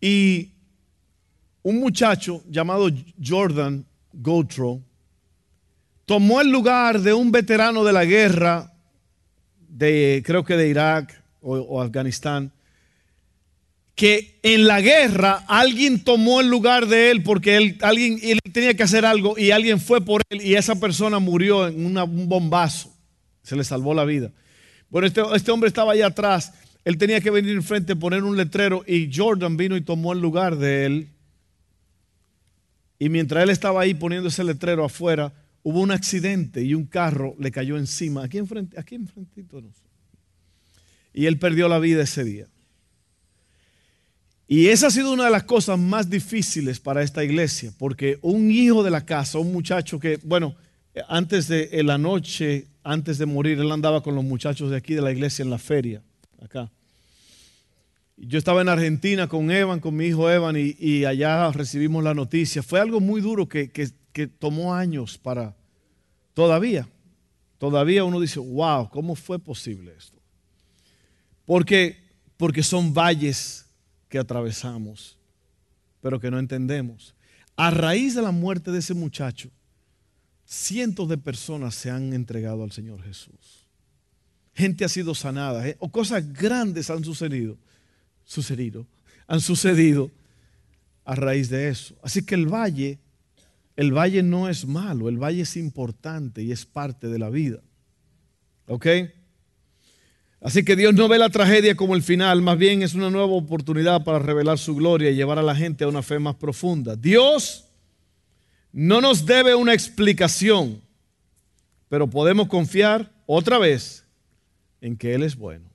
Y 0.00 0.52
un 1.62 1.80
muchacho 1.80 2.44
llamado 2.48 2.88
Jordan 3.22 3.84
Gotro 4.12 4.80
tomó 6.06 6.40
el 6.40 6.50
lugar 6.50 7.00
de 7.00 7.12
un 7.12 7.32
veterano 7.32 7.82
de 7.82 7.92
la 7.92 8.04
guerra, 8.04 8.72
de, 9.68 10.22
creo 10.24 10.44
que 10.44 10.56
de 10.56 10.68
Irak 10.68 11.24
o, 11.40 11.56
o 11.56 11.80
Afganistán, 11.80 12.52
que 13.94 14.38
en 14.42 14.66
la 14.66 14.80
guerra 14.80 15.44
alguien 15.46 16.02
tomó 16.02 16.40
el 16.40 16.48
lugar 16.48 16.86
de 16.86 17.10
él 17.10 17.22
porque 17.22 17.56
él, 17.56 17.78
alguien, 17.82 18.18
él 18.22 18.38
tenía 18.52 18.74
que 18.74 18.82
hacer 18.82 19.04
algo 19.04 19.38
y 19.38 19.50
alguien 19.50 19.80
fue 19.80 20.04
por 20.04 20.22
él 20.30 20.40
y 20.42 20.54
esa 20.54 20.76
persona 20.76 21.18
murió 21.18 21.68
en 21.68 21.96
un 21.96 22.28
bombazo. 22.28 22.92
Se 23.42 23.56
le 23.56 23.64
salvó 23.64 23.92
la 23.94 24.04
vida. 24.04 24.32
Bueno, 24.88 25.06
este, 25.06 25.22
este, 25.34 25.50
hombre 25.50 25.68
estaba 25.68 25.92
allá 25.92 26.06
atrás. 26.06 26.52
Él 26.84 26.98
tenía 26.98 27.20
que 27.20 27.30
venir 27.30 27.52
enfrente, 27.52 27.96
poner 27.96 28.24
un 28.24 28.36
letrero 28.36 28.82
y 28.86 29.10
Jordan 29.14 29.56
vino 29.56 29.76
y 29.76 29.82
tomó 29.82 30.12
el 30.12 30.20
lugar 30.20 30.56
de 30.56 30.86
él. 30.86 31.08
Y 32.98 33.08
mientras 33.08 33.42
él 33.42 33.50
estaba 33.50 33.82
ahí 33.82 33.94
poniendo 33.94 34.28
ese 34.28 34.44
letrero 34.44 34.84
afuera, 34.84 35.32
hubo 35.62 35.80
un 35.80 35.90
accidente 35.90 36.62
y 36.62 36.74
un 36.74 36.86
carro 36.86 37.34
le 37.38 37.50
cayó 37.50 37.76
encima. 37.76 38.24
Aquí 38.24 38.38
enfrente, 38.38 38.78
aquí 38.78 38.94
enfrentito. 38.94 39.60
No 39.60 39.70
Y 41.12 41.26
él 41.26 41.38
perdió 41.38 41.68
la 41.68 41.78
vida 41.78 42.02
ese 42.02 42.24
día. 42.24 42.51
Y 44.52 44.68
esa 44.68 44.88
ha 44.88 44.90
sido 44.90 45.14
una 45.14 45.24
de 45.24 45.30
las 45.30 45.44
cosas 45.44 45.78
más 45.78 46.10
difíciles 46.10 46.78
para 46.78 47.02
esta 47.02 47.24
iglesia, 47.24 47.72
porque 47.78 48.18
un 48.20 48.50
hijo 48.50 48.82
de 48.82 48.90
la 48.90 49.06
casa, 49.06 49.38
un 49.38 49.50
muchacho 49.50 49.98
que, 49.98 50.20
bueno, 50.24 50.54
antes 51.08 51.48
de 51.48 51.82
la 51.82 51.96
noche, 51.96 52.66
antes 52.84 53.16
de 53.16 53.24
morir, 53.24 53.58
él 53.58 53.72
andaba 53.72 54.02
con 54.02 54.14
los 54.14 54.22
muchachos 54.22 54.68
de 54.68 54.76
aquí 54.76 54.92
de 54.92 55.00
la 55.00 55.10
iglesia 55.10 55.42
en 55.42 55.48
la 55.48 55.56
feria, 55.56 56.02
acá. 56.38 56.70
Yo 58.18 58.36
estaba 58.36 58.60
en 58.60 58.68
Argentina 58.68 59.26
con 59.26 59.50
Evan, 59.50 59.80
con 59.80 59.96
mi 59.96 60.08
hijo 60.08 60.30
Evan, 60.30 60.54
y, 60.58 61.06
allá 61.06 61.50
recibimos 61.50 62.04
la 62.04 62.12
noticia. 62.12 62.62
Fue 62.62 62.78
algo 62.78 63.00
muy 63.00 63.22
duro 63.22 63.48
que, 63.48 63.70
que 63.70 64.26
tomó 64.26 64.74
años 64.74 65.16
para, 65.16 65.56
todavía, 66.34 66.86
todavía 67.56 68.04
uno 68.04 68.20
dice, 68.20 68.38
wow, 68.38 68.90
¿cómo 68.90 69.14
fue 69.14 69.38
posible 69.38 69.94
esto? 69.96 70.18
Porque, 71.46 71.96
porque 72.36 72.62
son 72.62 72.92
valles 72.92 73.62
que 74.12 74.18
atravesamos, 74.18 75.16
pero 76.02 76.20
que 76.20 76.30
no 76.30 76.38
entendemos. 76.38 77.14
A 77.56 77.70
raíz 77.70 78.14
de 78.14 78.20
la 78.20 78.30
muerte 78.30 78.70
de 78.70 78.80
ese 78.80 78.92
muchacho, 78.92 79.48
cientos 80.44 81.08
de 81.08 81.16
personas 81.16 81.74
se 81.74 81.90
han 81.90 82.12
entregado 82.12 82.62
al 82.62 82.72
Señor 82.72 83.02
Jesús. 83.02 83.66
Gente 84.52 84.84
ha 84.84 84.90
sido 84.90 85.14
sanada, 85.14 85.66
¿eh? 85.66 85.76
o 85.78 85.90
cosas 85.90 86.30
grandes 86.30 86.90
han 86.90 87.02
sucedido, 87.04 87.56
sucedido, 88.26 88.86
han 89.26 89.40
sucedido 89.40 90.10
a 91.06 91.14
raíz 91.14 91.48
de 91.48 91.70
eso. 91.70 91.96
Así 92.02 92.22
que 92.22 92.34
el 92.34 92.52
valle, 92.52 92.98
el 93.76 93.96
valle 93.96 94.22
no 94.22 94.50
es 94.50 94.66
malo, 94.66 95.08
el 95.08 95.16
valle 95.16 95.40
es 95.40 95.56
importante 95.56 96.42
y 96.42 96.52
es 96.52 96.66
parte 96.66 97.08
de 97.08 97.18
la 97.18 97.30
vida. 97.30 97.62
¿Ok? 98.66 98.86
Así 100.42 100.64
que 100.64 100.74
Dios 100.74 100.92
no 100.94 101.06
ve 101.06 101.18
la 101.18 101.28
tragedia 101.28 101.76
como 101.76 101.94
el 101.94 102.02
final, 102.02 102.42
más 102.42 102.58
bien 102.58 102.82
es 102.82 102.94
una 102.94 103.10
nueva 103.10 103.32
oportunidad 103.32 104.02
para 104.02 104.18
revelar 104.18 104.58
su 104.58 104.74
gloria 104.74 105.10
y 105.10 105.14
llevar 105.14 105.38
a 105.38 105.42
la 105.42 105.54
gente 105.54 105.84
a 105.84 105.88
una 105.88 106.02
fe 106.02 106.18
más 106.18 106.34
profunda. 106.34 106.96
Dios 106.96 107.66
no 108.72 109.00
nos 109.00 109.24
debe 109.24 109.54
una 109.54 109.72
explicación, 109.72 110.82
pero 111.88 112.10
podemos 112.10 112.48
confiar 112.48 113.12
otra 113.24 113.58
vez 113.58 114.04
en 114.80 114.96
que 114.96 115.14
Él 115.14 115.22
es 115.22 115.36
bueno. 115.36 115.70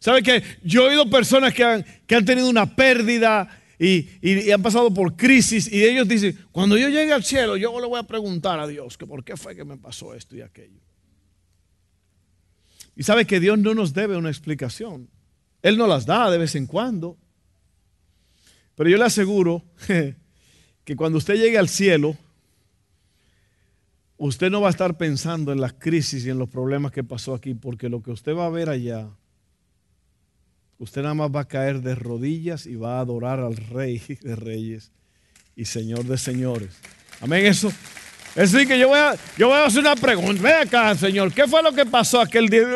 ¿Sabe 0.00 0.20
que 0.22 0.42
Yo 0.64 0.82
he 0.82 0.88
oído 0.88 1.08
personas 1.08 1.54
que 1.54 1.62
han, 1.62 1.84
que 2.04 2.16
han 2.16 2.24
tenido 2.24 2.50
una 2.50 2.74
pérdida 2.74 3.48
y, 3.78 4.08
y, 4.20 4.50
han 4.50 4.60
pasado 4.60 4.92
por 4.92 5.14
crisis 5.14 5.70
y 5.72 5.84
ellos 5.84 6.08
dicen, 6.08 6.36
cuando 6.50 6.76
yo 6.76 6.88
llegue 6.88 7.12
al 7.12 7.22
cielo, 7.22 7.56
yo 7.56 7.80
le 7.80 7.86
voy 7.86 8.00
a 8.00 8.02
preguntar 8.02 8.58
a 8.58 8.66
Dios 8.66 8.98
que 8.98 9.06
por 9.06 9.22
qué 9.22 9.36
fue 9.36 9.54
que 9.54 9.64
me 9.64 9.76
pasó 9.76 10.14
esto 10.14 10.34
y 10.34 10.40
aquello. 10.40 10.87
Y 12.98 13.04
sabe 13.04 13.26
que 13.26 13.38
Dios 13.38 13.56
no 13.56 13.74
nos 13.74 13.94
debe 13.94 14.16
una 14.16 14.28
explicación. 14.28 15.08
Él 15.62 15.78
no 15.78 15.86
las 15.86 16.04
da 16.04 16.28
de 16.32 16.36
vez 16.36 16.56
en 16.56 16.66
cuando. 16.66 17.16
Pero 18.74 18.90
yo 18.90 18.98
le 18.98 19.04
aseguro 19.04 19.62
que 20.84 20.96
cuando 20.96 21.18
usted 21.18 21.36
llegue 21.36 21.58
al 21.58 21.68
cielo, 21.68 22.16
usted 24.16 24.50
no 24.50 24.60
va 24.60 24.66
a 24.66 24.70
estar 24.70 24.98
pensando 24.98 25.52
en 25.52 25.60
las 25.60 25.74
crisis 25.74 26.26
y 26.26 26.30
en 26.30 26.40
los 26.40 26.48
problemas 26.48 26.90
que 26.90 27.04
pasó 27.04 27.34
aquí, 27.34 27.54
porque 27.54 27.88
lo 27.88 28.02
que 28.02 28.10
usted 28.10 28.34
va 28.34 28.46
a 28.46 28.50
ver 28.50 28.68
allá, 28.68 29.08
usted 30.78 31.02
nada 31.02 31.14
más 31.14 31.30
va 31.30 31.42
a 31.42 31.48
caer 31.48 31.82
de 31.82 31.94
rodillas 31.94 32.66
y 32.66 32.74
va 32.74 32.98
a 32.98 33.00
adorar 33.00 33.38
al 33.38 33.56
Rey 33.56 34.02
de 34.22 34.34
Reyes 34.34 34.90
y 35.54 35.66
Señor 35.66 36.02
de 36.02 36.18
Señores. 36.18 36.76
Amén, 37.20 37.46
eso. 37.46 37.70
Es 38.38 38.52
decir, 38.52 38.68
que 38.68 38.78
yo 38.78 38.86
voy, 38.86 39.00
a, 39.00 39.16
yo 39.36 39.48
voy 39.48 39.56
a 39.56 39.64
hacer 39.64 39.80
una 39.80 39.96
pregunta. 39.96 40.40
Ve 40.40 40.52
acá, 40.52 40.94
Señor, 40.94 41.34
¿qué 41.34 41.48
fue 41.48 41.60
lo 41.60 41.72
que 41.72 41.84
pasó 41.84 42.20
aquel 42.20 42.48
día? 42.48 42.68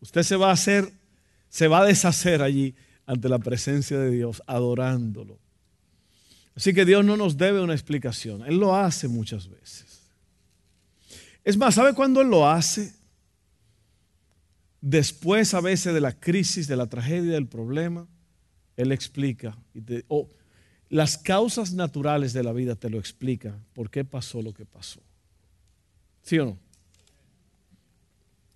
Usted 0.00 0.22
se 0.22 0.36
va 0.36 0.48
a 0.48 0.52
hacer, 0.52 0.90
se 1.50 1.68
va 1.68 1.80
a 1.80 1.84
deshacer 1.84 2.40
allí 2.40 2.74
ante 3.04 3.28
la 3.28 3.38
presencia 3.38 3.98
de 3.98 4.10
Dios, 4.10 4.42
adorándolo. 4.46 5.38
Así 6.56 6.72
que 6.72 6.86
Dios 6.86 7.04
no 7.04 7.18
nos 7.18 7.36
debe 7.36 7.60
una 7.60 7.74
explicación. 7.74 8.42
Él 8.46 8.56
lo 8.56 8.74
hace 8.74 9.06
muchas 9.06 9.46
veces. 9.46 10.00
Es 11.44 11.58
más, 11.58 11.74
¿sabe 11.74 11.92
cuándo 11.92 12.22
Él 12.22 12.28
lo 12.28 12.48
hace? 12.48 12.94
Después 14.80 15.52
a 15.52 15.60
veces 15.60 15.92
de 15.92 16.00
la 16.00 16.18
crisis, 16.18 16.66
de 16.66 16.76
la 16.76 16.86
tragedia, 16.86 17.34
del 17.34 17.46
problema, 17.46 18.06
Él 18.74 18.90
explica. 18.90 19.54
Y 19.74 19.82
las 20.90 21.16
causas 21.16 21.72
naturales 21.72 22.32
de 22.32 22.42
la 22.42 22.52
vida 22.52 22.74
te 22.74 22.90
lo 22.90 22.98
explica. 22.98 23.56
¿Por 23.72 23.90
qué 23.90 24.04
pasó 24.04 24.42
lo 24.42 24.52
que 24.52 24.66
pasó? 24.66 25.00
¿Sí 26.22 26.38
o 26.38 26.44
no? 26.44 26.58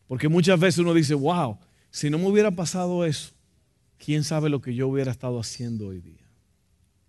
Porque 0.08 0.28
muchas 0.28 0.58
veces 0.58 0.78
uno 0.78 0.92
dice, 0.92 1.14
wow, 1.14 1.56
si 1.90 2.10
no 2.10 2.18
me 2.18 2.26
hubiera 2.26 2.50
pasado 2.50 3.04
eso, 3.06 3.30
quién 3.98 4.24
sabe 4.24 4.50
lo 4.50 4.60
que 4.60 4.74
yo 4.74 4.88
hubiera 4.88 5.12
estado 5.12 5.38
haciendo 5.38 5.86
hoy 5.86 6.00
día. 6.00 6.26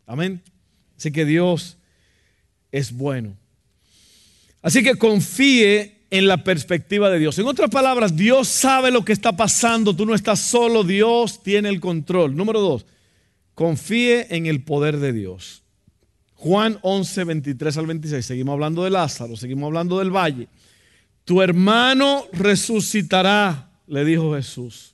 Amén. 0.05 0.41
Así 0.96 1.12
que 1.12 1.25
Dios 1.25 1.77
es 2.72 2.94
bueno. 2.94 3.36
Así 4.62 4.84
que 4.84 4.96
confíe 4.96 6.05
en 6.12 6.27
la 6.27 6.44
perspectiva 6.44 7.10
de 7.10 7.20
Dios. 7.20 7.38
En 7.39 7.48
otras 7.48 7.72
palabras, 7.72 8.15
Dios 8.15 8.48
sabe 8.48 8.91
lo 8.91 9.03
que 9.03 9.13
está 9.13 9.36
pasando. 9.36 9.96
Tú 9.96 10.05
no 10.05 10.13
estás 10.13 10.39
solo, 10.39 10.84
Dios 10.84 11.41
tiene 11.41 11.70
el 11.70 11.79
control. 11.79 12.36
Número 12.36 12.62
dos, 12.62 12.86
confíe 13.55 14.27
en 14.35 14.45
el 14.45 14.63
poder 14.63 14.97
de 14.97 15.13
Dios. 15.13 15.63
Juan 16.35 16.77
11, 16.81 17.24
23 17.24 17.77
al 17.77 17.88
26. 17.88 18.25
Seguimos 18.25 18.53
hablando 18.53 18.83
de 18.83 18.91
Lázaro, 18.91 19.35
seguimos 19.35 19.67
hablando 19.67 20.00
del 20.00 20.12
valle. 20.12 20.47
Tu 21.24 21.41
hermano 21.41 22.25
resucitará, 22.33 23.71
le 23.88 24.05
dijo 24.05 24.35
Jesús. 24.35 24.93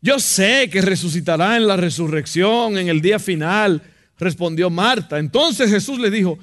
Yo 0.00 0.18
sé 0.18 0.70
que 0.70 0.80
resucitará 0.80 1.56
en 1.56 1.66
la 1.66 1.76
resurrección, 1.76 2.78
en 2.78 2.88
el 2.88 3.00
día 3.00 3.18
final 3.18 3.82
respondió 4.18 4.70
Marta. 4.70 5.18
Entonces 5.18 5.70
Jesús 5.70 5.98
le 5.98 6.10
dijo, 6.10 6.38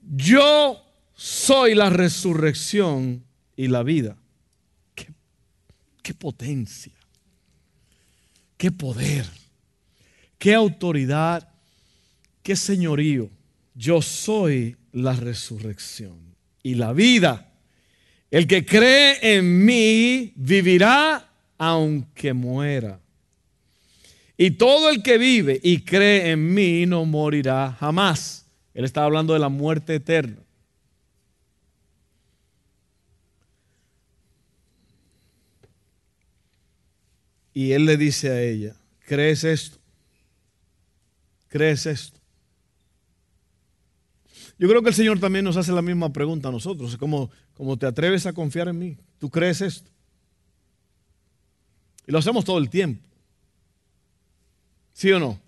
yo 0.00 0.82
soy 1.14 1.74
la 1.74 1.90
resurrección 1.90 3.24
y 3.56 3.68
la 3.68 3.82
vida. 3.82 4.16
Qué, 6.02 6.12
potencia, 6.12 6.92
qué 8.58 8.70
poder, 8.70 9.26
qué 10.44 10.52
autoridad, 10.52 11.48
qué 12.42 12.54
señorío. 12.54 13.30
Yo 13.74 14.02
soy 14.02 14.76
la 14.92 15.14
resurrección 15.14 16.18
y 16.62 16.74
la 16.74 16.92
vida. 16.92 17.50
El 18.30 18.46
que 18.46 18.66
cree 18.66 19.38
en 19.38 19.64
mí 19.64 20.34
vivirá 20.36 21.32
aunque 21.56 22.34
muera. 22.34 23.00
Y 24.36 24.50
todo 24.50 24.90
el 24.90 25.02
que 25.02 25.16
vive 25.16 25.58
y 25.62 25.80
cree 25.80 26.32
en 26.32 26.52
mí 26.52 26.84
no 26.84 27.06
morirá 27.06 27.74
jamás. 27.80 28.44
Él 28.74 28.84
está 28.84 29.02
hablando 29.02 29.32
de 29.32 29.38
la 29.38 29.48
muerte 29.48 29.94
eterna. 29.94 30.42
Y 37.54 37.72
él 37.72 37.86
le 37.86 37.96
dice 37.96 38.28
a 38.28 38.42
ella, 38.42 38.76
¿crees 39.06 39.42
esto? 39.44 39.83
¿Crees 41.54 41.86
esto? 41.86 42.18
Yo 44.58 44.68
creo 44.68 44.82
que 44.82 44.88
el 44.88 44.94
Señor 44.96 45.20
también 45.20 45.44
nos 45.44 45.56
hace 45.56 45.70
la 45.70 45.82
misma 45.82 46.12
pregunta 46.12 46.48
a 46.48 46.50
nosotros. 46.50 46.96
Como, 46.96 47.30
te 47.78 47.86
atreves 47.86 48.26
a 48.26 48.32
confiar 48.32 48.66
en 48.66 48.76
mí, 48.80 48.96
¿tú 49.18 49.30
crees 49.30 49.60
esto? 49.60 49.88
Y 52.08 52.10
lo 52.10 52.18
hacemos 52.18 52.44
todo 52.44 52.58
el 52.58 52.68
tiempo. 52.68 53.08
¿Sí 54.94 55.12
o 55.12 55.20
no? 55.20 55.38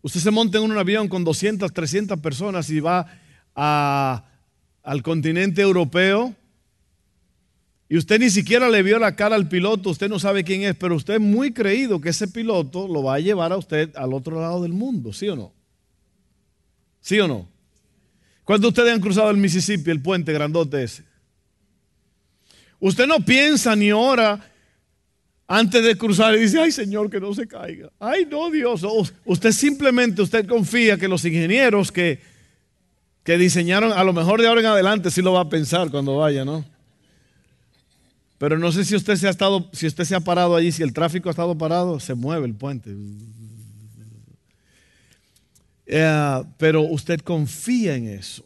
Usted 0.00 0.20
se 0.20 0.30
monta 0.30 0.58
en 0.58 0.70
un 0.70 0.78
avión 0.78 1.08
con 1.08 1.24
200, 1.24 1.72
300 1.72 2.20
personas 2.20 2.70
y 2.70 2.78
va 2.78 3.04
al 3.52 5.02
continente 5.02 5.60
europeo 5.60 6.36
y 7.88 7.96
usted 7.96 8.18
ni 8.18 8.30
siquiera 8.30 8.68
le 8.68 8.82
vio 8.82 8.98
la 8.98 9.14
cara 9.14 9.36
al 9.36 9.48
piloto, 9.48 9.90
usted 9.90 10.08
no 10.08 10.18
sabe 10.18 10.42
quién 10.42 10.62
es, 10.62 10.74
pero 10.74 10.96
usted 10.96 11.14
es 11.14 11.20
muy 11.20 11.52
creído 11.52 12.00
que 12.00 12.08
ese 12.08 12.26
piloto 12.26 12.88
lo 12.88 13.04
va 13.04 13.14
a 13.14 13.20
llevar 13.20 13.52
a 13.52 13.56
usted 13.56 13.94
al 13.94 14.12
otro 14.12 14.40
lado 14.40 14.62
del 14.62 14.72
mundo, 14.72 15.12
¿sí 15.12 15.28
o 15.28 15.36
no? 15.36 15.52
¿Sí 17.00 17.20
o 17.20 17.28
no? 17.28 17.48
¿Cuántos 18.42 18.68
ustedes 18.68 18.92
han 18.92 19.00
cruzado 19.00 19.30
el 19.30 19.36
Mississippi, 19.36 19.90
el 19.90 20.02
puente 20.02 20.32
grandote 20.32 20.82
ese? 20.82 21.04
Usted 22.80 23.06
no 23.06 23.24
piensa 23.24 23.76
ni 23.76 23.92
ora 23.92 24.52
antes 25.46 25.84
de 25.84 25.96
cruzar 25.96 26.34
y 26.34 26.40
dice, 26.40 26.60
ay 26.60 26.72
Señor, 26.72 27.08
que 27.08 27.20
no 27.20 27.32
se 27.34 27.46
caiga. 27.46 27.90
Ay, 28.00 28.26
no, 28.28 28.50
Dios. 28.50 28.84
Usted 29.24 29.52
simplemente, 29.52 30.22
usted 30.22 30.46
confía 30.46 30.96
que 30.96 31.06
los 31.06 31.24
ingenieros 31.24 31.92
que, 31.92 32.20
que 33.22 33.38
diseñaron, 33.38 33.92
a 33.92 34.02
lo 34.02 34.12
mejor 34.12 34.40
de 34.40 34.48
ahora 34.48 34.60
en 34.60 34.66
adelante 34.66 35.10
sí 35.12 35.22
lo 35.22 35.32
va 35.32 35.42
a 35.42 35.48
pensar 35.48 35.88
cuando 35.90 36.16
vaya, 36.16 36.44
¿no? 36.44 36.64
Pero 38.38 38.58
no 38.58 38.70
sé 38.70 38.84
si 38.84 38.94
usted 38.94 39.16
se 39.16 39.26
ha 39.26 39.30
estado, 39.30 39.68
si 39.72 39.86
usted 39.86 40.04
se 40.04 40.14
ha 40.14 40.20
parado 40.20 40.56
allí, 40.56 40.70
si 40.70 40.82
el 40.82 40.92
tráfico 40.92 41.28
ha 41.28 41.32
estado 41.32 41.56
parado, 41.56 41.98
se 42.00 42.14
mueve 42.14 42.46
el 42.46 42.54
puente. 42.54 42.94
Eh, 45.86 46.42
pero 46.58 46.82
usted 46.82 47.20
confía 47.20 47.96
en 47.96 48.08
eso. 48.08 48.44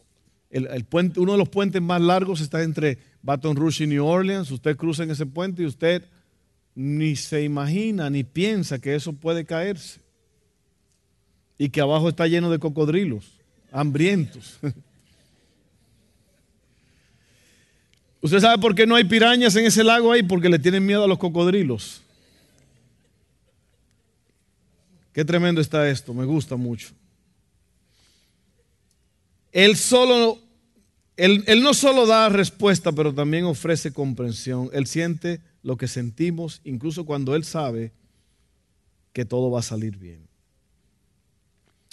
Uno 1.17 1.31
de 1.31 1.37
los 1.37 1.49
puentes 1.49 1.81
más 1.81 2.01
largos 2.01 2.41
está 2.41 2.61
entre 2.61 2.97
Baton 3.21 3.55
Rouge 3.55 3.83
y 3.83 3.87
New 3.87 4.05
Orleans. 4.05 4.51
Usted 4.51 4.77
cruza 4.77 5.03
en 5.03 5.11
ese 5.11 5.25
puente 5.25 5.63
y 5.63 5.65
usted 5.65 6.03
ni 6.75 7.15
se 7.15 7.43
imagina 7.43 8.09
ni 8.09 8.23
piensa 8.23 8.79
que 8.79 8.95
eso 8.95 9.13
puede 9.13 9.45
caerse. 9.45 9.99
Y 11.57 11.69
que 11.69 11.81
abajo 11.81 12.09
está 12.09 12.27
lleno 12.27 12.49
de 12.49 12.59
cocodrilos, 12.59 13.39
hambrientos. 13.71 14.59
¿Usted 18.21 18.39
sabe 18.39 18.61
por 18.61 18.75
qué 18.75 18.85
no 18.85 18.95
hay 18.95 19.03
pirañas 19.03 19.55
en 19.55 19.65
ese 19.65 19.83
lago 19.83 20.11
ahí? 20.11 20.23
Porque 20.23 20.47
le 20.47 20.59
tienen 20.59 20.85
miedo 20.85 21.03
a 21.03 21.07
los 21.07 21.17
cocodrilos. 21.17 22.01
Qué 25.11 25.25
tremendo 25.25 25.59
está 25.59 25.89
esto, 25.89 26.13
me 26.13 26.25
gusta 26.25 26.55
mucho. 26.55 26.89
Él 29.51 29.75
solo, 29.75 30.39
él, 31.17 31.43
él 31.47 31.61
no 31.63 31.73
solo 31.73 32.05
da 32.05 32.29
respuesta, 32.29 32.91
pero 32.91 33.13
también 33.13 33.43
ofrece 33.45 33.91
comprensión. 33.91 34.69
Él 34.71 34.87
siente 34.87 35.41
lo 35.63 35.75
que 35.75 35.87
sentimos, 35.87 36.61
incluso 36.63 37.05
cuando 37.05 37.35
Él 37.35 37.43
sabe 37.43 37.91
que 39.13 39.25
todo 39.25 39.51
va 39.51 39.59
a 39.59 39.63
salir 39.63 39.97
bien. 39.97 40.27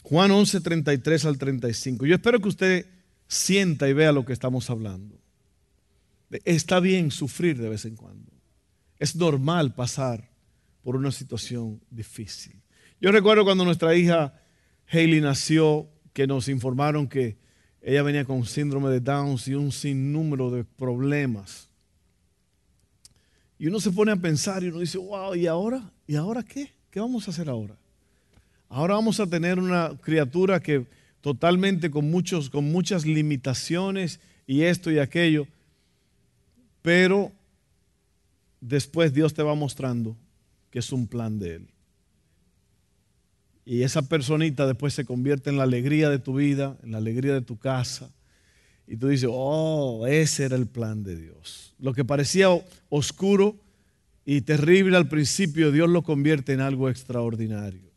Juan 0.03 0.31
11, 0.31 0.61
33 0.61 1.25
al 1.25 1.39
35. 1.39 2.07
Yo 2.07 2.15
espero 2.15 2.41
que 2.41 2.49
usted 2.49 2.87
sienta 3.27 3.89
y 3.89 3.93
vea 3.93 4.13
lo 4.13 4.25
que 4.25 4.33
estamos 4.33 4.71
hablando. 4.71 5.19
Está 6.45 6.81
bien 6.81 7.11
sufrir 7.11 7.59
de 7.59 7.69
vez 7.69 7.85
en 7.85 7.97
cuando. 7.97 8.33
Es 8.99 9.17
normal 9.17 9.75
pasar 9.75 10.29
por 10.83 10.97
una 10.97 11.13
situación 11.13 11.81
difícil. 11.91 12.61
Yo 13.01 13.13
recuerdo 13.13 13.45
cuando 13.45 13.65
nuestra 13.65 13.95
hija 13.95 14.35
Hailey 14.91 15.21
nació, 15.21 15.89
que 16.13 16.27
nos 16.27 16.49
informaron 16.49 17.07
que 17.07 17.39
ella 17.81 18.03
venía 18.03 18.25
con 18.25 18.45
síndrome 18.45 18.91
de 18.91 19.01
Down 19.01 19.39
y 19.47 19.55
un 19.55 19.71
sinnúmero 19.71 20.51
de 20.51 20.65
problemas. 20.65 21.69
Y 23.59 23.67
uno 23.67 23.81
se 23.81 23.93
pone 23.93 24.13
a 24.13 24.17
pensar 24.17 24.63
y 24.63 24.69
uno 24.69 24.81
dice, 24.81 24.99
wow, 24.99 25.35
¿y 25.35 25.47
ahora? 25.47 25.93
¿Y 26.07 26.17
ahora 26.17 26.43
qué? 26.43 26.73
¿Qué 26.91 27.01
vamos 27.01 27.27
a 27.27 27.31
hacer 27.31 27.49
ahora? 27.49 27.77
Ahora 28.69 28.95
vamos 28.95 29.21
a 29.21 29.27
tener 29.27 29.59
una 29.59 29.97
criatura 30.01 30.61
que 30.61 30.87
totalmente 31.21 31.91
con, 31.91 32.11
muchos, 32.11 32.51
con 32.51 32.65
muchas 32.65 33.07
limitaciones 33.07 34.21
y 34.47 34.63
esto 34.63 34.91
y 34.91 34.99
aquello, 34.99 35.47
pero 36.83 37.33
después 38.61 39.13
Dios 39.13 39.35
te 39.35 39.43
va 39.43 39.55
mostrando 39.55 40.17
que 40.71 40.79
es 40.79 40.93
un 40.93 41.07
plan 41.07 41.39
de 41.39 41.57
Él. 41.57 41.69
Y 43.65 43.83
esa 43.83 44.03
personita 44.03 44.67
después 44.67 44.95
se 44.95 45.05
convierte 45.05 45.51
en 45.51 45.59
la 45.59 45.65
alegría 45.65 46.09
de 46.09 46.19
tu 46.19 46.37
vida, 46.37 46.79
en 46.83 46.93
la 46.93 46.99
alegría 46.99 47.35
de 47.35 47.43
tu 47.43 47.59
casa. 47.59 48.11
Y 48.87 48.97
tú 48.97 49.09
dices, 49.09 49.29
oh, 49.31 50.07
ese 50.07 50.45
era 50.45 50.57
el 50.57 50.67
plan 50.67 51.03
de 51.03 51.17
Dios. 51.17 51.75
Lo 51.79 51.93
que 51.93 52.03
parecía 52.03 52.49
oscuro 52.89 53.57
y 54.25 54.41
terrible 54.41 54.97
al 54.97 55.09
principio, 55.09 55.71
Dios 55.71 55.91
lo 55.91 56.03
convierte 56.03 56.55
en 56.55 56.61
algo 56.61 56.89
extraordinario. 56.89 57.91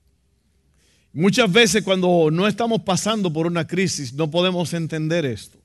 Muchas 1.13 1.49
veces 1.49 1.83
cuando 1.83 2.29
no 2.31 2.47
estamos 2.47 2.81
pasando 2.81 3.31
por 3.31 3.47
una 3.47 3.65
crisis 3.65 4.13
no 4.13 4.29
podemos 4.29 4.73
entender 4.73 5.25
esto. 5.25 5.60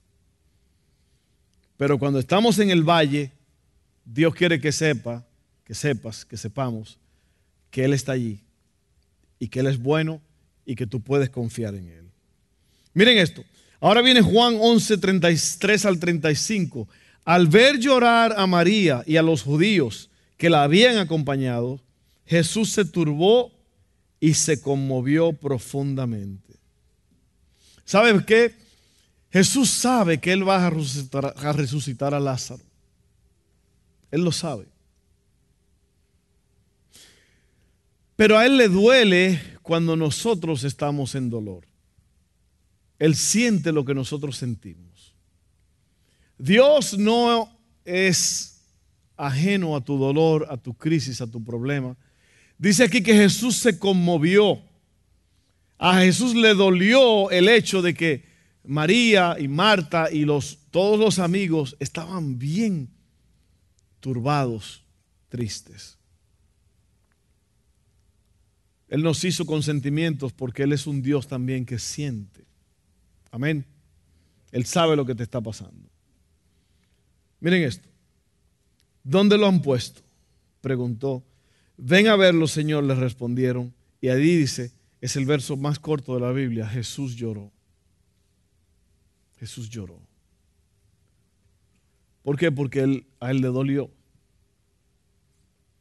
Pero 1.76 1.98
cuando 1.98 2.18
estamos 2.18 2.58
en 2.58 2.70
el 2.70 2.82
valle, 2.82 3.32
Dios 4.04 4.34
quiere 4.34 4.60
que 4.60 4.72
sepa, 4.72 5.26
que 5.64 5.74
sepas, 5.74 6.24
que 6.24 6.36
sepamos 6.36 6.98
que 7.70 7.84
Él 7.84 7.92
está 7.92 8.12
allí 8.12 8.40
y 9.38 9.48
que 9.48 9.60
Él 9.60 9.66
es 9.66 9.78
bueno 9.78 10.20
y 10.64 10.74
que 10.74 10.86
tú 10.86 11.00
puedes 11.00 11.28
confiar 11.28 11.74
en 11.74 11.88
Él. 11.88 12.04
Miren 12.94 13.18
esto. 13.18 13.44
Ahora 13.80 14.00
viene 14.00 14.22
Juan 14.22 14.56
11, 14.58 14.96
33 14.96 15.84
al 15.84 15.98
35. 15.98 16.88
Al 17.24 17.46
ver 17.46 17.78
llorar 17.78 18.34
a 18.36 18.46
María 18.46 19.02
y 19.06 19.16
a 19.16 19.22
los 19.22 19.42
judíos 19.42 20.08
que 20.38 20.48
la 20.48 20.62
habían 20.62 20.96
acompañado, 20.96 21.80
Jesús 22.24 22.70
se 22.70 22.84
turbó 22.84 23.52
y 24.20 24.34
se 24.34 24.60
conmovió 24.60 25.32
profundamente. 25.32 26.54
¿Saben 27.84 28.24
qué? 28.24 28.54
Jesús 29.30 29.70
sabe 29.70 30.18
que 30.18 30.32
Él 30.32 30.48
va 30.48 30.66
a 30.66 30.70
resucitar, 31.52 32.14
a 32.14 32.20
Lázaro. 32.20 32.62
Él 34.10 34.24
lo 34.24 34.32
sabe. 34.32 34.66
Pero 38.14 38.38
a 38.38 38.46
Él 38.46 38.56
le 38.56 38.68
duele 38.68 39.40
cuando 39.62 39.96
nosotros 39.96 40.64
estamos 40.64 41.14
en 41.14 41.28
dolor. 41.28 41.66
Él 42.98 43.14
siente 43.14 43.72
lo 43.72 43.84
que 43.84 43.94
nosotros 43.94 44.36
sentimos. 44.36 45.14
Dios 46.38 46.96
no 46.98 47.50
es 47.84 48.62
ajeno 49.16 49.76
a 49.76 49.84
tu 49.84 49.98
dolor, 49.98 50.46
a 50.50 50.56
tu 50.56 50.74
crisis, 50.74 51.20
a 51.20 51.26
tu 51.26 51.42
problema. 51.42 51.96
Dice 52.58 52.84
aquí 52.84 53.02
que 53.02 53.14
Jesús 53.14 53.56
se 53.56 53.78
conmovió. 53.78 54.62
A 55.78 56.00
Jesús 56.00 56.34
le 56.34 56.54
dolió 56.54 57.30
el 57.30 57.48
hecho 57.48 57.82
de 57.82 57.92
que 57.92 58.35
María 58.66 59.36
y 59.38 59.48
Marta 59.48 60.10
y 60.10 60.24
los, 60.24 60.58
todos 60.70 60.98
los 60.98 61.18
amigos 61.18 61.76
estaban 61.78 62.38
bien 62.38 62.90
turbados, 64.00 64.84
tristes. 65.28 65.96
Él 68.88 69.02
nos 69.02 69.24
hizo 69.24 69.46
con 69.46 69.62
sentimientos 69.62 70.32
porque 70.32 70.62
Él 70.62 70.72
es 70.72 70.86
un 70.86 71.02
Dios 71.02 71.26
también 71.26 71.64
que 71.66 71.78
siente. 71.78 72.44
Amén. 73.30 73.66
Él 74.52 74.64
sabe 74.64 74.96
lo 74.96 75.04
que 75.04 75.14
te 75.14 75.22
está 75.22 75.40
pasando. 75.40 75.88
Miren 77.40 77.62
esto. 77.62 77.88
¿Dónde 79.02 79.38
lo 79.38 79.46
han 79.46 79.60
puesto? 79.60 80.02
Preguntó. 80.60 81.24
Ven 81.76 82.08
a 82.08 82.16
verlo, 82.16 82.46
Señor, 82.46 82.84
le 82.84 82.94
respondieron. 82.94 83.74
Y 84.00 84.08
ahí 84.08 84.36
dice, 84.36 84.72
es 85.00 85.16
el 85.16 85.26
verso 85.26 85.56
más 85.56 85.78
corto 85.78 86.14
de 86.14 86.20
la 86.20 86.32
Biblia, 86.32 86.66
Jesús 86.66 87.16
lloró. 87.16 87.52
Jesús 89.38 89.68
lloró. 89.68 90.00
¿Por 92.22 92.38
qué? 92.38 92.50
Porque 92.50 93.04
a 93.20 93.30
él 93.30 93.40
le 93.40 93.48
dolió. 93.48 93.90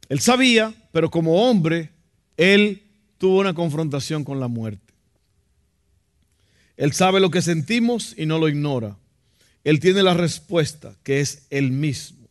Él 0.08 0.20
sabía, 0.20 0.72
pero 0.92 1.10
como 1.10 1.48
hombre, 1.48 1.90
él 2.36 2.82
tuvo 3.18 3.40
una 3.40 3.54
confrontación 3.54 4.24
con 4.24 4.38
la 4.38 4.48
muerte. 4.48 4.94
Él 6.76 6.92
sabe 6.92 7.20
lo 7.20 7.30
que 7.30 7.42
sentimos 7.42 8.14
y 8.16 8.26
no 8.26 8.38
lo 8.38 8.48
ignora. 8.48 8.96
Él 9.64 9.80
tiene 9.80 10.02
la 10.02 10.14
respuesta, 10.14 10.94
que 11.02 11.20
es 11.20 11.46
Él 11.50 11.72
mismo. 11.72 12.28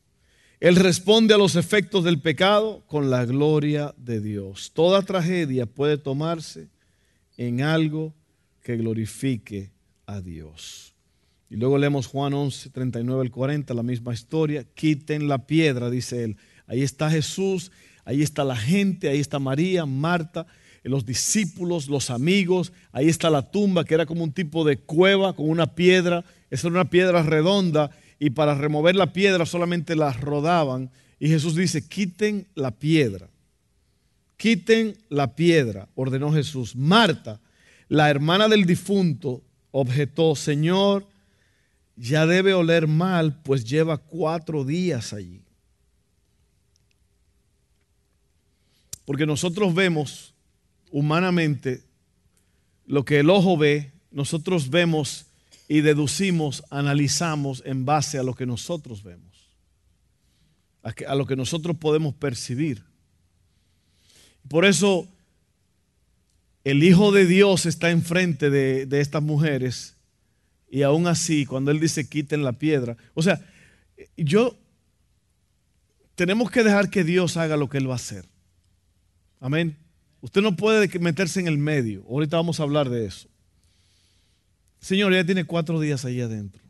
Él 0.62 0.78
responde 0.78 1.34
a 1.34 1.38
los 1.38 1.56
efectos 1.56 2.04
del 2.04 2.22
pecado 2.22 2.84
con 2.88 3.10
la 3.10 3.26
gloria 3.26 3.94
de 3.98 4.22
Dios. 4.22 4.72
Toda 4.74 5.02
tragedia 5.02 5.66
puede 5.66 5.98
tomarse 5.98 6.70
en 7.36 7.62
algo 7.62 8.14
que 8.64 8.78
glorifique 8.78 9.72
a 10.06 10.22
Dios. 10.22 10.95
Y 11.50 11.58
luego 11.58 11.78
leemos 11.78 12.08
Juan 12.08 12.34
11, 12.34 12.70
39 12.70 13.22
al 13.22 13.32
40, 13.32 13.74
la 13.74 13.84
misma 13.84 14.14
historia. 14.14 14.66
Quiten 14.76 15.28
la 15.28 15.46
piedra, 15.46 15.90
dice 15.90 16.24
él. 16.24 16.38
Ahí 16.68 16.82
está 16.82 17.10
Jesús, 17.10 17.72
ahí 18.04 18.22
está 18.22 18.44
la 18.44 18.56
gente, 18.56 19.10
ahí 19.10 19.20
está 19.20 19.40
María, 19.40 19.86
Marta 19.86 20.48
los 20.90 21.06
discípulos, 21.06 21.88
los 21.88 22.10
amigos. 22.10 22.72
Ahí 22.92 23.10
está 23.10 23.30
la 23.30 23.50
tumba, 23.52 23.84
que 23.84 23.94
era 23.94 24.06
como 24.06 24.24
un 24.24 24.32
tipo 24.32 24.64
de 24.64 24.78
cueva 24.78 25.34
con 25.34 25.50
una 25.50 25.76
piedra. 25.76 26.24
Esa 26.50 26.68
era 26.68 26.76
una 26.76 26.90
piedra 26.90 27.24
redonda 27.24 27.92
y 28.20 28.30
para 28.32 28.56
remover 28.56 28.96
la 28.96 29.12
piedra 29.12 29.46
solamente 29.46 29.96
la 29.96 30.14
rodaban. 30.14 30.92
Y 31.20 31.28
Jesús 31.30 31.56
dice, 31.56 31.88
quiten 31.88 32.48
la 32.56 32.72
piedra. 32.72 33.30
Quiten 34.38 34.98
la 35.10 35.36
piedra, 35.36 35.88
ordenó 35.96 36.32
Jesús. 36.32 36.76
Marta, 36.76 37.40
la 37.88 38.10
hermana 38.10 38.48
del 38.48 38.66
difunto, 38.66 39.42
objetó, 39.72 40.36
Señor, 40.36 41.08
ya 41.96 42.26
debe 42.26 42.54
oler 42.54 42.88
mal, 42.88 43.42
pues 43.42 43.64
lleva 43.64 43.98
cuatro 43.98 44.64
días 44.64 45.14
allí. 45.14 45.42
Porque 49.06 49.26
nosotros 49.26 49.74
vemos 49.74 50.34
humanamente, 50.92 51.84
lo 52.86 53.06
que 53.06 53.20
el 53.20 53.30
ojo 53.30 53.58
ve, 53.58 53.92
nosotros 54.12 54.70
vemos 54.70 55.28
y 55.68 55.82
deducimos, 55.82 56.64
analizamos 56.70 57.64
en 57.66 57.86
base 57.86 58.18
a 58.18 58.24
lo 58.24 58.34
que 58.34 58.46
nosotros 58.46 59.04
vemos, 59.04 59.50
a, 60.84 61.16
lo 61.16 61.26
que 61.26 61.36
nosotros 61.36 61.78
podemos 61.78 62.14
percibir. 62.16 62.84
Por 64.48 64.66
eso 64.66 65.08
el 66.64 66.84
Hijo 66.84 67.12
de 67.12 67.26
Dios 67.26 67.66
está 67.66 67.90
enfrente 67.92 68.50
de, 68.50 68.86
de 68.86 69.02
estas 69.02 69.24
mujeres 69.24 69.95
y 70.70 70.82
aún 70.82 71.08
así, 71.08 71.46
cuando 71.46 71.72
Él 71.72 71.80
dice 71.80 72.08
quiten 72.08 72.44
la 72.44 72.54
piedra, 72.54 72.98
o 73.14 73.22
sea, 73.22 73.42
yo, 74.18 74.58
tenemos 76.16 76.52
que 76.52 76.64
dejar 76.64 76.90
que 76.90 77.04
Dios 77.04 77.38
haga 77.38 77.58
lo 77.58 77.70
que 77.70 77.78
Él 77.78 77.90
va 77.90 77.94
a 77.94 77.98
hacer. 77.98 78.26
Amén. 79.40 79.78
Usted 80.22 80.42
no 80.42 80.56
puede 80.56 81.00
meterse 81.00 81.40
en 81.40 81.48
el 81.48 81.58
medio. 81.58 82.04
Ahorita 82.10 82.38
vamos 82.38 82.60
a 82.60 82.64
hablar 82.64 82.90
de 82.90 83.06
eso. 83.06 83.30
Señor, 84.80 85.14
ya 85.14 85.24
tiene 85.26 85.46
cuatro 85.46 85.80
días 85.80 86.06
ahí 86.06 86.22
adentro. 86.22 86.64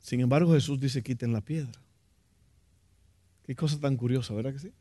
Sin 0.00 0.20
embargo, 0.20 0.52
Jesús 0.54 0.80
dice, 0.80 1.02
quiten 1.02 1.32
la 1.32 1.40
piedra. 1.40 1.72
Qué 3.44 3.54
cosa 3.54 3.78
tan 3.78 3.96
curiosa, 3.96 4.34
¿verdad 4.34 4.52
que 4.52 4.58
sí? 4.58 4.72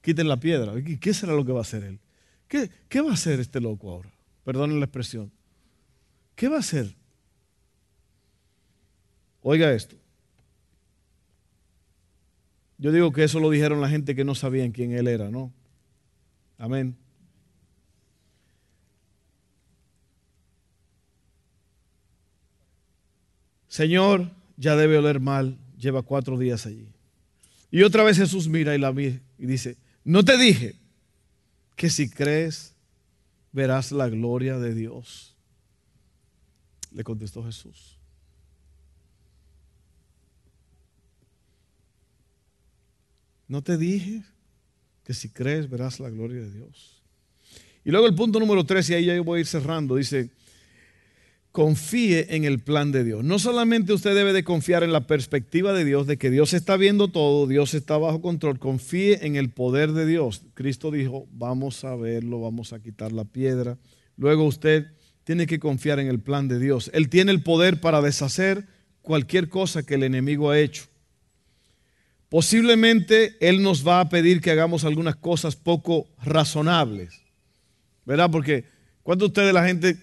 Quiten 0.00 0.28
la 0.28 0.38
piedra. 0.38 0.72
¿Qué 1.00 1.14
será 1.14 1.32
lo 1.32 1.44
que 1.44 1.52
va 1.52 1.58
a 1.58 1.62
hacer 1.62 1.84
él? 1.84 2.00
¿Qué, 2.48 3.00
va 3.00 3.10
a 3.10 3.14
hacer 3.14 3.40
este 3.40 3.60
loco 3.60 3.90
ahora? 3.90 4.10
Perdonen 4.44 4.80
la 4.80 4.86
expresión. 4.86 5.30
¿Qué 6.38 6.46
va 6.46 6.54
a 6.54 6.60
hacer? 6.60 6.94
Oiga 9.42 9.72
esto. 9.72 9.96
Yo 12.78 12.92
digo 12.92 13.12
que 13.12 13.24
eso 13.24 13.40
lo 13.40 13.50
dijeron 13.50 13.80
la 13.80 13.88
gente 13.88 14.14
que 14.14 14.22
no 14.22 14.36
sabían 14.36 14.70
quién 14.70 14.92
él 14.92 15.08
era, 15.08 15.32
¿no? 15.32 15.52
Amén. 16.56 16.96
Señor, 23.66 24.30
ya 24.56 24.76
debe 24.76 24.98
oler 24.98 25.18
mal, 25.18 25.58
lleva 25.76 26.02
cuatro 26.02 26.38
días 26.38 26.66
allí. 26.66 26.86
Y 27.72 27.82
otra 27.82 28.04
vez 28.04 28.16
Jesús 28.16 28.46
mira 28.46 28.76
y 28.76 28.78
la 28.78 28.92
mira 28.92 29.18
y 29.38 29.46
dice, 29.46 29.76
no 30.04 30.24
te 30.24 30.38
dije 30.38 30.76
que 31.74 31.90
si 31.90 32.08
crees 32.08 32.76
verás 33.50 33.90
la 33.90 34.08
gloria 34.08 34.60
de 34.60 34.72
Dios. 34.72 35.34
Le 36.98 37.04
contestó 37.04 37.44
Jesús. 37.44 37.96
No 43.46 43.62
te 43.62 43.76
dije 43.76 44.24
que 45.04 45.14
si 45.14 45.28
crees 45.28 45.70
verás 45.70 46.00
la 46.00 46.10
gloria 46.10 46.40
de 46.40 46.50
Dios. 46.50 47.00
Y 47.84 47.92
luego 47.92 48.08
el 48.08 48.16
punto 48.16 48.40
número 48.40 48.64
tres, 48.64 48.90
y 48.90 48.94
ahí 48.94 49.04
ya 49.04 49.20
voy 49.20 49.38
a 49.38 49.40
ir 49.42 49.46
cerrando, 49.46 49.94
dice, 49.94 50.32
confíe 51.52 52.34
en 52.34 52.42
el 52.42 52.58
plan 52.58 52.90
de 52.90 53.04
Dios. 53.04 53.22
No 53.22 53.38
solamente 53.38 53.92
usted 53.92 54.16
debe 54.16 54.32
de 54.32 54.42
confiar 54.42 54.82
en 54.82 54.90
la 54.90 55.06
perspectiva 55.06 55.72
de 55.72 55.84
Dios, 55.84 56.08
de 56.08 56.16
que 56.16 56.30
Dios 56.30 56.52
está 56.52 56.76
viendo 56.76 57.06
todo, 57.06 57.46
Dios 57.46 57.74
está 57.74 57.96
bajo 57.96 58.20
control, 58.20 58.58
confíe 58.58 59.24
en 59.24 59.36
el 59.36 59.50
poder 59.50 59.92
de 59.92 60.04
Dios. 60.04 60.42
Cristo 60.54 60.90
dijo, 60.90 61.28
vamos 61.30 61.84
a 61.84 61.94
verlo, 61.94 62.40
vamos 62.40 62.72
a 62.72 62.82
quitar 62.82 63.12
la 63.12 63.24
piedra. 63.24 63.78
Luego 64.16 64.42
usted 64.42 64.97
tiene 65.28 65.46
que 65.46 65.58
confiar 65.58 66.00
en 66.00 66.08
el 66.08 66.20
plan 66.20 66.48
de 66.48 66.58
Dios. 66.58 66.90
Él 66.94 67.10
tiene 67.10 67.32
el 67.32 67.42
poder 67.42 67.82
para 67.82 68.00
deshacer 68.00 68.66
cualquier 69.02 69.50
cosa 69.50 69.82
que 69.82 69.96
el 69.96 70.02
enemigo 70.02 70.50
ha 70.50 70.58
hecho. 70.58 70.86
Posiblemente 72.30 73.36
Él 73.46 73.62
nos 73.62 73.86
va 73.86 74.00
a 74.00 74.08
pedir 74.08 74.40
que 74.40 74.50
hagamos 74.50 74.84
algunas 74.84 75.16
cosas 75.16 75.54
poco 75.54 76.08
razonables, 76.24 77.20
¿verdad? 78.06 78.30
Porque 78.30 78.64
cuando 79.02 79.26
ustedes 79.26 79.52
la 79.52 79.66
gente 79.66 79.98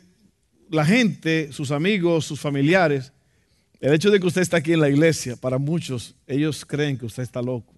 la 0.70 0.86
gente, 0.86 1.52
sus 1.52 1.72
amigos, 1.72 2.28
sus 2.28 2.40
familiares, 2.40 3.12
el 3.80 3.96
hecho 3.96 4.12
de 4.12 4.20
que 4.20 4.28
usted 4.28 4.44
está 4.44 4.58
aquí 4.58 4.74
en 4.74 4.80
la 4.80 4.90
iglesia, 4.90 5.36
para 5.38 5.58
muchos, 5.58 6.14
ellos 6.28 6.64
creen 6.66 7.00
que 7.00 7.08
usted 7.08 7.24
está 7.24 7.42
loco. 7.42 7.74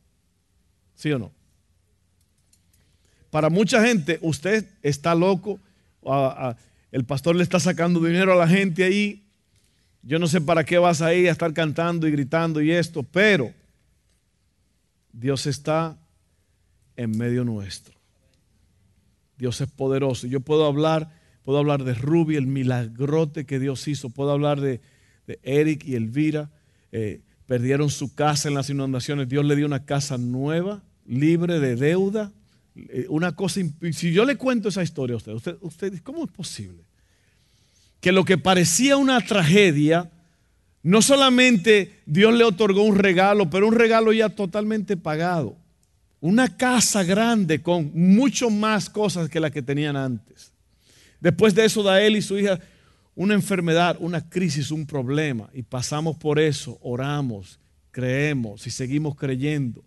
¿Sí 0.95 1.09
o 1.13 1.19
no? 1.19 1.31
Para 3.29 3.49
mucha 3.49 3.81
gente, 3.85 4.19
usted 4.21 4.67
está 4.83 5.15
loco. 5.15 5.61
El 6.91 7.05
pastor 7.05 7.35
le 7.35 7.43
está 7.43 7.59
sacando 7.59 7.99
dinero 7.99 8.33
a 8.33 8.35
la 8.35 8.47
gente 8.47 8.83
ahí. 8.83 9.23
Yo 10.01 10.19
no 10.19 10.27
sé 10.27 10.39
para 10.39 10.63
qué 10.63 10.77
vas 10.77 11.01
ahí 11.01 11.27
a 11.27 11.31
estar 11.31 11.53
cantando 11.53 12.07
y 12.07 12.11
gritando 12.11 12.61
y 12.61 12.71
esto, 12.71 13.03
pero 13.03 13.53
Dios 15.11 15.45
está 15.47 15.97
en 16.95 17.11
medio 17.17 17.43
nuestro. 17.43 17.95
Dios 19.37 19.59
es 19.61 19.69
poderoso. 19.69 20.27
Yo 20.27 20.39
puedo 20.39 20.65
hablar, 20.65 21.11
puedo 21.43 21.59
hablar 21.59 21.83
de 21.83 21.93
Ruby, 21.93 22.35
el 22.35 22.47
milagrote 22.47 23.45
que 23.45 23.59
Dios 23.59 23.87
hizo. 23.87 24.09
Puedo 24.09 24.31
hablar 24.31 24.61
de, 24.61 24.81
Eric 25.43 25.85
y 25.85 25.95
Elvira. 25.95 26.49
Eh, 26.91 27.21
perdieron 27.45 27.89
su 27.89 28.15
casa 28.15 28.47
en 28.47 28.55
las 28.55 28.69
inundaciones. 28.69 29.27
Dios 29.27 29.45
le 29.45 29.55
dio 29.55 29.65
una 29.65 29.85
casa 29.85 30.17
nueva, 30.17 30.83
libre 31.05 31.59
de 31.59 31.75
deuda. 31.75 32.31
Eh, 32.89 33.05
una 33.09 33.35
cosa, 33.35 33.61
si 33.91 34.11
yo 34.11 34.25
le 34.25 34.35
cuento 34.35 34.69
esa 34.69 34.83
historia 34.83 35.15
a 35.15 35.17
usted, 35.17 35.33
usted, 35.33 35.57
usted, 35.61 35.99
¿cómo 36.03 36.25
es 36.25 36.31
posible? 36.31 36.83
Que 37.99 38.11
lo 38.11 38.23
que 38.23 38.37
parecía 38.37 38.97
una 38.97 39.19
tragedia, 39.21 40.11
no 40.83 41.01
solamente 41.01 42.01
Dios 42.05 42.33
le 42.33 42.43
otorgó 42.43 42.83
un 42.83 42.97
regalo, 42.97 43.49
pero 43.49 43.67
un 43.67 43.75
regalo 43.75 44.13
ya 44.13 44.29
totalmente 44.29 44.97
pagado. 44.97 45.57
Una 46.19 46.55
casa 46.57 47.03
grande 47.03 47.61
con 47.61 47.91
mucho 47.93 48.49
más 48.49 48.89
cosas 48.89 49.29
que 49.29 49.39
la 49.39 49.51
que 49.51 49.61
tenían 49.61 49.95
antes. 49.95 50.51
Después 51.19 51.55
de 51.55 51.65
eso 51.65 51.83
da 51.83 52.01
él 52.01 52.15
y 52.15 52.21
su 52.21 52.37
hija 52.37 52.59
una 53.17 53.33
enfermedad, 53.33 53.97
una 53.99 54.29
crisis, 54.29 54.69
un 54.69 54.85
problema. 54.85 55.49
Y 55.51 55.63
pasamos 55.63 56.17
por 56.17 56.39
eso, 56.39 56.77
oramos, 56.81 57.59
creemos 57.89 58.67
y 58.67 58.69
seguimos 58.69 59.15
creyendo. 59.15 59.83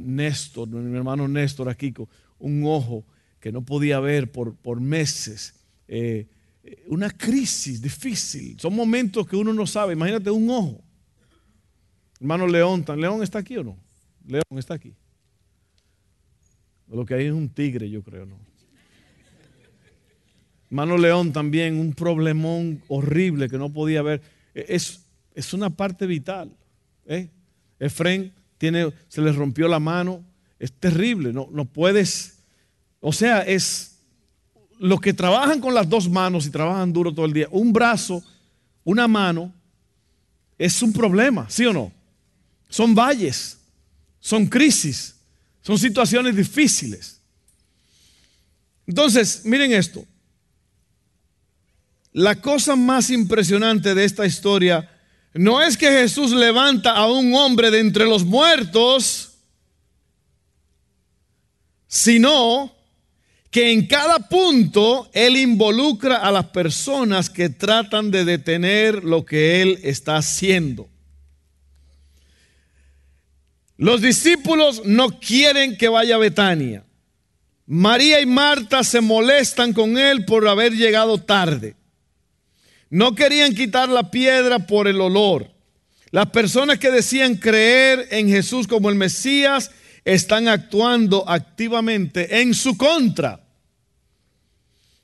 Néstor, 0.00 0.68
mi 0.68 0.96
hermano 0.96 1.26
Néstor 1.26 1.68
aquí 1.68 1.92
con 1.92 2.06
un 2.38 2.64
ojo 2.66 3.04
que 3.40 3.50
no 3.50 3.62
podía 3.62 4.00
ver 4.00 4.30
por, 4.30 4.54
por 4.54 4.80
meses. 4.80 5.54
Eh, 5.88 6.26
una 6.86 7.10
crisis 7.10 7.80
difícil. 7.80 8.58
Son 8.58 8.74
momentos 8.74 9.26
que 9.26 9.36
uno 9.36 9.52
no 9.52 9.66
sabe. 9.66 9.94
Imagínate 9.94 10.30
un 10.30 10.48
ojo. 10.50 10.82
Hermano 12.20 12.46
León, 12.46 12.84
¿León 12.96 13.22
está 13.22 13.38
aquí 13.38 13.56
o 13.56 13.64
no? 13.64 13.76
León 14.26 14.44
está 14.58 14.74
aquí. 14.74 14.94
Lo 16.88 17.04
que 17.04 17.14
hay 17.14 17.26
es 17.26 17.32
un 17.32 17.48
tigre, 17.48 17.90
yo 17.90 18.02
creo, 18.02 18.26
¿no? 18.26 18.38
Hermano 20.70 20.98
León 20.98 21.32
también, 21.32 21.78
un 21.78 21.92
problemón 21.92 22.82
horrible 22.88 23.48
que 23.48 23.58
no 23.58 23.72
podía 23.72 24.02
ver. 24.02 24.22
E, 24.54 24.66
es, 24.68 25.06
es 25.34 25.52
una 25.52 25.70
parte 25.70 26.06
vital. 26.06 26.50
¿eh? 27.06 27.28
Efren 27.78 28.32
se 29.08 29.20
le 29.20 29.32
rompió 29.32 29.68
la 29.68 29.80
mano, 29.80 30.24
es 30.58 30.72
terrible, 30.72 31.32
no, 31.32 31.48
no 31.50 31.64
puedes, 31.64 32.38
o 33.00 33.12
sea, 33.12 33.40
es 33.40 33.96
los 34.78 35.00
que 35.00 35.12
trabajan 35.12 35.60
con 35.60 35.74
las 35.74 35.88
dos 35.88 36.08
manos 36.08 36.46
y 36.46 36.50
trabajan 36.50 36.92
duro 36.92 37.12
todo 37.12 37.26
el 37.26 37.32
día, 37.32 37.48
un 37.50 37.72
brazo, 37.72 38.22
una 38.84 39.08
mano, 39.08 39.52
es 40.58 40.82
un 40.82 40.92
problema, 40.92 41.48
¿sí 41.48 41.66
o 41.66 41.72
no? 41.72 41.92
Son 42.68 42.94
valles, 42.94 43.58
son 44.20 44.46
crisis, 44.46 45.16
son 45.62 45.78
situaciones 45.78 46.36
difíciles. 46.36 47.20
Entonces, 48.86 49.42
miren 49.44 49.72
esto. 49.72 50.04
La 52.12 52.40
cosa 52.40 52.76
más 52.76 53.10
impresionante 53.10 53.94
de 53.94 54.04
esta 54.04 54.24
historia 54.26 54.88
no 55.34 55.60
es 55.60 55.76
que 55.76 55.88
Jesús 55.88 56.30
levanta 56.30 56.92
a 56.92 57.10
un 57.10 57.34
hombre 57.34 57.70
de 57.72 57.80
entre 57.80 58.06
los 58.06 58.24
muertos, 58.24 59.32
sino 61.88 62.72
que 63.50 63.72
en 63.72 63.86
cada 63.86 64.28
punto 64.28 65.10
Él 65.12 65.36
involucra 65.36 66.16
a 66.16 66.30
las 66.30 66.46
personas 66.46 67.30
que 67.30 67.48
tratan 67.48 68.10
de 68.10 68.24
detener 68.24 69.04
lo 69.04 69.24
que 69.24 69.60
Él 69.60 69.80
está 69.82 70.16
haciendo. 70.16 70.88
Los 73.76 74.00
discípulos 74.00 74.82
no 74.84 75.18
quieren 75.18 75.76
que 75.76 75.88
vaya 75.88 76.14
a 76.14 76.18
Betania. 76.18 76.84
María 77.66 78.20
y 78.20 78.26
Marta 78.26 78.84
se 78.84 79.00
molestan 79.00 79.72
con 79.72 79.98
Él 79.98 80.24
por 80.24 80.46
haber 80.46 80.72
llegado 80.72 81.18
tarde. 81.18 81.74
No 82.94 83.16
querían 83.16 83.56
quitar 83.56 83.88
la 83.88 84.12
piedra 84.12 84.60
por 84.60 84.86
el 84.86 85.00
olor. 85.00 85.50
Las 86.12 86.30
personas 86.30 86.78
que 86.78 86.92
decían 86.92 87.34
creer 87.34 88.06
en 88.12 88.28
Jesús 88.28 88.68
como 88.68 88.88
el 88.88 88.94
Mesías 88.94 89.72
están 90.04 90.46
actuando 90.46 91.28
activamente 91.28 92.40
en 92.40 92.54
su 92.54 92.76
contra. 92.76 93.40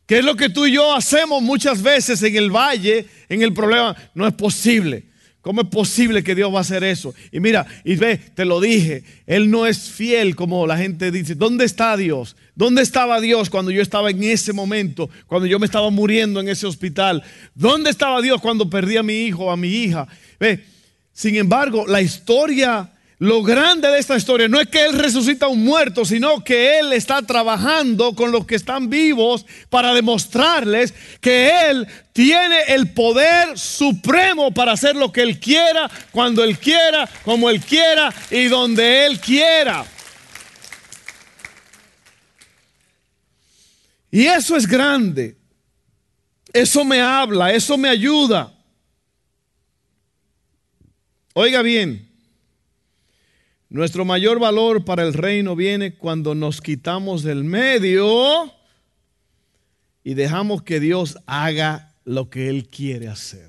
¿Qué 0.06 0.18
es 0.18 0.24
lo 0.24 0.36
que 0.36 0.50
tú 0.50 0.66
y 0.66 0.74
yo 0.74 0.94
hacemos 0.94 1.42
muchas 1.42 1.82
veces 1.82 2.22
en 2.22 2.36
el 2.36 2.54
valle, 2.54 3.08
en 3.28 3.42
el 3.42 3.52
problema? 3.52 3.96
No 4.14 4.24
es 4.24 4.34
posible. 4.34 5.06
¿Cómo 5.42 5.62
es 5.62 5.68
posible 5.68 6.22
que 6.22 6.34
Dios 6.34 6.52
va 6.52 6.58
a 6.58 6.60
hacer 6.60 6.84
eso? 6.84 7.14
Y 7.32 7.40
mira, 7.40 7.66
y 7.82 7.96
ve, 7.96 8.18
te 8.18 8.44
lo 8.44 8.60
dije, 8.60 9.04
Él 9.26 9.50
no 9.50 9.66
es 9.66 9.90
fiel 9.90 10.36
como 10.36 10.66
la 10.66 10.76
gente 10.76 11.10
dice. 11.10 11.34
¿Dónde 11.34 11.64
está 11.64 11.96
Dios? 11.96 12.36
¿Dónde 12.54 12.82
estaba 12.82 13.22
Dios 13.22 13.48
cuando 13.48 13.70
yo 13.70 13.80
estaba 13.80 14.10
en 14.10 14.22
ese 14.22 14.52
momento, 14.52 15.08
cuando 15.26 15.46
yo 15.46 15.58
me 15.58 15.64
estaba 15.64 15.88
muriendo 15.88 16.40
en 16.40 16.48
ese 16.48 16.66
hospital? 16.66 17.22
¿Dónde 17.54 17.88
estaba 17.88 18.20
Dios 18.20 18.38
cuando 18.42 18.68
perdí 18.68 18.98
a 18.98 19.02
mi 19.02 19.14
hijo 19.22 19.50
a 19.50 19.56
mi 19.56 19.68
hija? 19.68 20.06
Ve, 20.38 20.62
sin 21.14 21.36
embargo, 21.36 21.86
la 21.86 22.02
historia 22.02 22.92
lo 23.20 23.42
grande 23.42 23.86
de 23.88 23.98
esta 23.98 24.16
historia 24.16 24.48
no 24.48 24.58
es 24.58 24.68
que 24.68 24.82
Él 24.82 24.94
resucita 24.94 25.44
a 25.44 25.50
un 25.50 25.62
muerto, 25.62 26.06
sino 26.06 26.42
que 26.42 26.78
Él 26.78 26.94
está 26.94 27.20
trabajando 27.20 28.14
con 28.14 28.32
los 28.32 28.46
que 28.46 28.54
están 28.54 28.88
vivos 28.88 29.44
para 29.68 29.92
demostrarles 29.92 30.94
que 31.20 31.68
Él 31.68 31.86
tiene 32.14 32.62
el 32.68 32.94
poder 32.94 33.58
supremo 33.58 34.52
para 34.52 34.72
hacer 34.72 34.96
lo 34.96 35.12
que 35.12 35.20
Él 35.20 35.38
quiera, 35.38 35.90
cuando 36.12 36.42
Él 36.42 36.58
quiera, 36.58 37.06
como 37.22 37.50
Él 37.50 37.60
quiera 37.60 38.10
y 38.30 38.44
donde 38.46 39.04
Él 39.04 39.20
quiera. 39.20 39.84
Y 44.10 44.24
eso 44.24 44.56
es 44.56 44.66
grande. 44.66 45.36
Eso 46.54 46.86
me 46.86 47.02
habla, 47.02 47.52
eso 47.52 47.76
me 47.76 47.90
ayuda. 47.90 48.50
Oiga 51.34 51.60
bien. 51.60 52.09
Nuestro 53.70 54.04
mayor 54.04 54.40
valor 54.40 54.84
para 54.84 55.04
el 55.04 55.14
reino 55.14 55.54
viene 55.54 55.94
cuando 55.94 56.34
nos 56.34 56.60
quitamos 56.60 57.22
del 57.22 57.44
medio 57.44 58.52
y 60.02 60.14
dejamos 60.14 60.64
que 60.64 60.80
Dios 60.80 61.18
haga 61.26 61.94
lo 62.04 62.30
que 62.30 62.48
Él 62.48 62.68
quiere 62.68 63.06
hacer. 63.06 63.48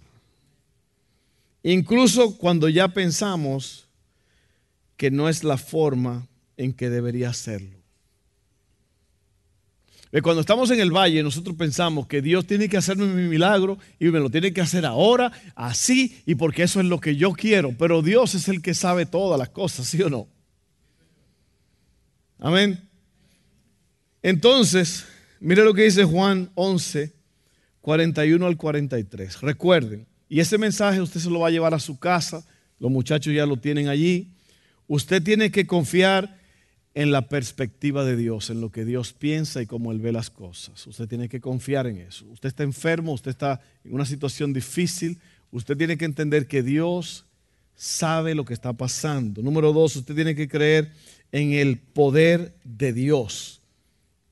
Incluso 1.63 2.37
cuando 2.37 2.69
ya 2.69 2.89
pensamos 2.89 3.87
que 4.95 5.09
no 5.09 5.27
es 5.27 5.43
la 5.43 5.57
forma 5.57 6.27
en 6.55 6.73
que 6.73 6.91
debería 6.91 7.29
hacerlo. 7.29 7.80
Cuando 10.19 10.41
estamos 10.41 10.69
en 10.71 10.81
el 10.81 10.91
valle, 10.91 11.23
nosotros 11.23 11.55
pensamos 11.55 12.05
que 12.05 12.21
Dios 12.21 12.45
tiene 12.45 12.67
que 12.67 12.75
hacerme 12.75 13.05
mi 13.07 13.29
milagro 13.29 13.77
y 13.97 14.07
me 14.07 14.19
lo 14.19 14.29
tiene 14.29 14.51
que 14.51 14.59
hacer 14.59 14.85
ahora, 14.85 15.31
así, 15.55 16.21
y 16.25 16.35
porque 16.35 16.63
eso 16.63 16.81
es 16.81 16.85
lo 16.85 16.99
que 16.99 17.15
yo 17.15 17.31
quiero. 17.31 17.73
Pero 17.77 18.01
Dios 18.01 18.35
es 18.35 18.49
el 18.49 18.61
que 18.61 18.73
sabe 18.73 19.05
todas 19.05 19.39
las 19.39 19.49
cosas, 19.49 19.87
¿sí 19.87 20.01
o 20.01 20.09
no? 20.09 20.27
Amén. 22.39 22.89
Entonces, 24.21 25.05
mire 25.39 25.63
lo 25.63 25.73
que 25.73 25.83
dice 25.83 26.03
Juan 26.03 26.51
11, 26.55 27.13
41 27.79 28.45
al 28.45 28.57
43. 28.57 29.39
Recuerden, 29.41 30.05
y 30.27 30.41
ese 30.41 30.57
mensaje 30.57 30.99
usted 30.99 31.21
se 31.21 31.29
lo 31.29 31.39
va 31.39 31.47
a 31.47 31.51
llevar 31.51 31.73
a 31.73 31.79
su 31.79 31.97
casa, 31.97 32.45
los 32.79 32.91
muchachos 32.91 33.33
ya 33.33 33.45
lo 33.45 33.57
tienen 33.57 33.87
allí. 33.87 34.33
Usted 34.87 35.23
tiene 35.23 35.51
que 35.51 35.65
confiar 35.65 36.40
en 36.93 37.11
la 37.11 37.29
perspectiva 37.29 38.03
de 38.03 38.17
Dios, 38.17 38.49
en 38.49 38.59
lo 38.59 38.71
que 38.71 38.83
Dios 38.83 39.13
piensa 39.13 39.61
y 39.61 39.65
cómo 39.65 39.91
Él 39.91 39.99
ve 39.99 40.11
las 40.11 40.29
cosas. 40.29 40.85
Usted 40.87 41.07
tiene 41.07 41.29
que 41.29 41.39
confiar 41.39 41.87
en 41.87 41.97
eso. 41.97 42.25
Usted 42.25 42.49
está 42.49 42.63
enfermo, 42.63 43.13
usted 43.13 43.31
está 43.31 43.61
en 43.83 43.93
una 43.93 44.05
situación 44.05 44.51
difícil, 44.51 45.19
usted 45.51 45.77
tiene 45.77 45.97
que 45.97 46.05
entender 46.05 46.47
que 46.47 46.63
Dios 46.63 47.25
sabe 47.75 48.35
lo 48.35 48.45
que 48.45 48.53
está 48.53 48.73
pasando. 48.73 49.41
Número 49.41 49.71
dos, 49.71 49.95
usted 49.95 50.15
tiene 50.15 50.35
que 50.35 50.47
creer 50.47 50.91
en 51.31 51.53
el 51.53 51.79
poder 51.79 52.53
de 52.63 52.91
Dios. 52.91 53.61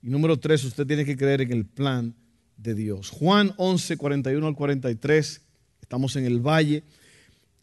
Y 0.01 0.09
número 0.09 0.37
tres, 0.37 0.63
usted 0.65 0.85
tiene 0.85 1.05
que 1.05 1.17
creer 1.17 1.41
en 1.41 1.51
el 1.51 1.65
plan 1.65 2.13
de 2.57 2.75
Dios. 2.75 3.09
Juan 3.09 3.53
11, 3.57 3.97
41 3.97 4.45
al 4.45 4.55
43, 4.55 5.41
estamos 5.81 6.15
en 6.17 6.25
el 6.25 6.39
valle. 6.39 6.83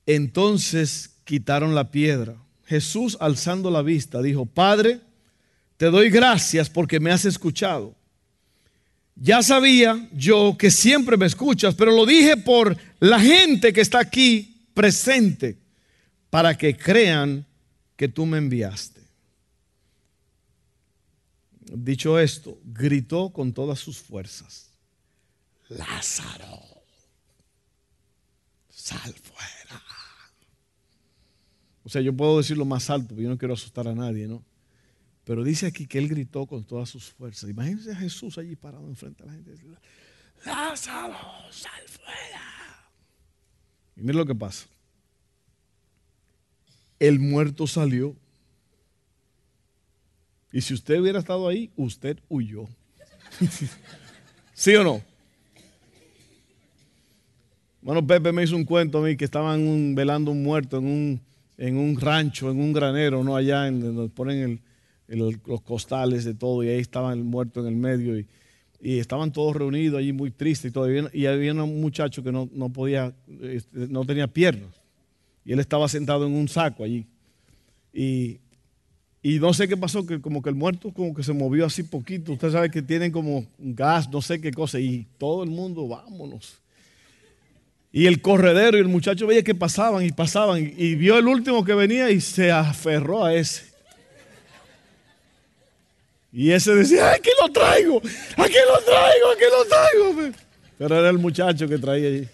Entonces 0.06 1.16
quitaron 1.24 1.74
la 1.74 1.90
piedra. 1.90 2.36
Jesús, 2.66 3.16
alzando 3.20 3.70
la 3.70 3.82
vista, 3.82 4.20
dijo, 4.20 4.44
Padre, 4.44 5.00
te 5.76 5.86
doy 5.86 6.10
gracias 6.10 6.68
porque 6.68 7.00
me 7.00 7.12
has 7.12 7.24
escuchado. 7.24 7.94
ya 9.14 9.42
sabía 9.42 10.08
yo 10.12 10.56
que 10.58 10.70
siempre 10.70 11.16
me 11.16 11.26
escuchas, 11.26 11.74
pero 11.74 11.90
lo 11.90 12.04
dije 12.04 12.36
por 12.36 12.76
la 13.00 13.18
gente 13.18 13.72
que 13.72 13.80
está 13.80 14.00
aquí 14.00 14.68
presente, 14.74 15.56
para 16.28 16.56
que 16.58 16.76
crean 16.76 17.46
que 17.96 18.08
tú 18.08 18.26
me 18.26 18.36
enviaste. 18.36 19.00
Dicho 21.72 22.18
esto, 22.18 22.58
gritó 22.64 23.30
con 23.30 23.52
todas 23.52 23.78
sus 23.78 23.98
fuerzas, 23.98 24.70
Lázaro, 25.68 26.62
sal 28.70 29.14
fuera. 29.14 29.35
O 31.86 31.88
sea, 31.88 32.02
yo 32.02 32.12
puedo 32.12 32.38
decirlo 32.38 32.64
más 32.64 32.90
alto, 32.90 33.10
porque 33.10 33.22
yo 33.22 33.28
no 33.28 33.38
quiero 33.38 33.54
asustar 33.54 33.86
a 33.86 33.94
nadie, 33.94 34.26
¿no? 34.26 34.42
Pero 35.22 35.44
dice 35.44 35.66
aquí 35.66 35.86
que 35.86 35.98
él 35.98 36.08
gritó 36.08 36.44
con 36.44 36.64
todas 36.64 36.88
sus 36.88 37.12
fuerzas. 37.12 37.48
Imagínense 37.48 37.92
a 37.92 37.94
Jesús 37.94 38.36
allí 38.38 38.56
parado 38.56 38.88
enfrente 38.88 39.22
de 39.22 39.28
la 39.28 39.34
gente. 39.34 39.54
Lázaro, 40.44 41.14
sal 41.52 41.82
fuera. 41.86 42.90
Y 43.94 44.00
mire 44.00 44.14
lo 44.14 44.26
que 44.26 44.34
pasa. 44.34 44.66
El 46.98 47.20
muerto 47.20 47.68
salió. 47.68 48.16
Y 50.50 50.62
si 50.62 50.74
usted 50.74 50.98
hubiera 50.98 51.20
estado 51.20 51.46
ahí, 51.46 51.70
usted 51.76 52.18
huyó. 52.28 52.68
¿Sí 54.54 54.74
o 54.74 54.82
no? 54.82 55.00
Bueno, 57.80 58.04
Pepe 58.04 58.32
me 58.32 58.42
hizo 58.42 58.56
un 58.56 58.64
cuento 58.64 58.98
a 58.98 59.02
mí 59.02 59.16
que 59.16 59.24
estaban 59.24 59.94
velando 59.94 60.32
un 60.32 60.42
muerto 60.42 60.78
en 60.78 60.86
un, 60.86 61.25
en 61.58 61.76
un 61.76 61.98
rancho, 62.00 62.50
en 62.50 62.60
un 62.60 62.72
granero, 62.72 63.24
¿no? 63.24 63.36
Allá 63.36 63.68
en 63.68 63.80
donde 63.80 64.08
ponen 64.08 64.60
los 65.08 65.36
costales 65.62 66.24
de 66.24 66.34
todo, 66.34 66.62
y 66.62 66.68
ahí 66.68 66.80
estaba 66.80 67.12
el 67.12 67.24
muerto 67.24 67.60
en 67.60 67.66
el 67.66 67.76
medio, 67.76 68.18
y, 68.18 68.26
estaban 68.80 69.32
todos 69.32 69.56
reunidos 69.56 69.98
allí 69.98 70.12
muy 70.12 70.30
tristes 70.30 70.70
y 70.70 70.72
todo, 70.72 70.86
y 71.12 71.26
había 71.26 71.52
un 71.52 71.80
muchacho 71.80 72.22
que 72.22 72.30
no, 72.30 72.68
podía, 72.68 73.12
este, 73.40 73.88
no 73.88 74.04
tenía 74.04 74.26
piernas, 74.26 74.70
y 75.44 75.52
él 75.52 75.60
estaba 75.60 75.88
sentado 75.88 76.26
en 76.26 76.32
un 76.32 76.48
saco 76.48 76.84
allí, 76.84 77.06
y, 77.92 78.38
y 79.22 79.38
no 79.38 79.52
sé 79.54 79.66
qué 79.66 79.76
pasó, 79.76 80.06
que 80.06 80.20
como 80.20 80.42
que 80.42 80.50
el 80.50 80.54
muerto 80.54 80.92
como 80.92 81.14
que 81.14 81.22
se 81.22 81.32
movió 81.32 81.66
así 81.66 81.82
poquito, 81.82 82.32
usted 82.32 82.52
sabe 82.52 82.70
que 82.70 82.82
tienen 82.82 83.10
como 83.10 83.46
gas, 83.58 84.10
no 84.10 84.20
sé 84.20 84.40
qué 84.40 84.52
cosa, 84.52 84.78
y 84.78 85.06
todo 85.18 85.42
el 85.42 85.50
mundo, 85.50 85.88
vámonos. 85.88 86.60
Y 87.96 88.06
el 88.06 88.20
corredero 88.20 88.76
y 88.76 88.80
el 88.80 88.88
muchacho 88.88 89.26
veía 89.26 89.42
que 89.42 89.54
pasaban 89.54 90.04
y 90.04 90.12
pasaban 90.12 90.58
y, 90.76 90.94
vio 90.96 91.16
el 91.16 91.26
último 91.26 91.64
que 91.64 91.72
venía 91.72 92.10
y 92.10 92.20
se 92.20 92.52
aferró 92.52 93.24
a 93.24 93.34
ese. 93.34 93.64
Y 96.30 96.50
ese 96.50 96.74
decía, 96.74 97.12
aquí 97.12 97.30
lo 97.40 97.50
traigo, 97.50 97.96
aquí 97.96 98.56
lo 98.68 98.84
traigo, 98.84 99.30
aquí 99.32 99.44
lo 99.50 99.64
traigo. 99.64 100.34
Pero 100.76 100.98
era 100.98 101.08
el 101.08 101.16
muchacho 101.16 101.66
que 101.66 101.78
traía 101.78 102.08
allí. 102.08 102.28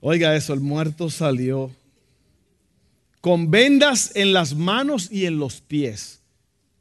Oiga 0.00 0.36
eso, 0.36 0.52
el 0.54 0.60
muerto 0.60 1.10
salió 1.10 1.68
con 3.20 3.50
vendas 3.50 4.12
en 4.14 4.32
las 4.32 4.54
manos 4.54 5.08
y 5.10 5.26
en 5.26 5.40
los 5.40 5.60
pies. 5.60 6.20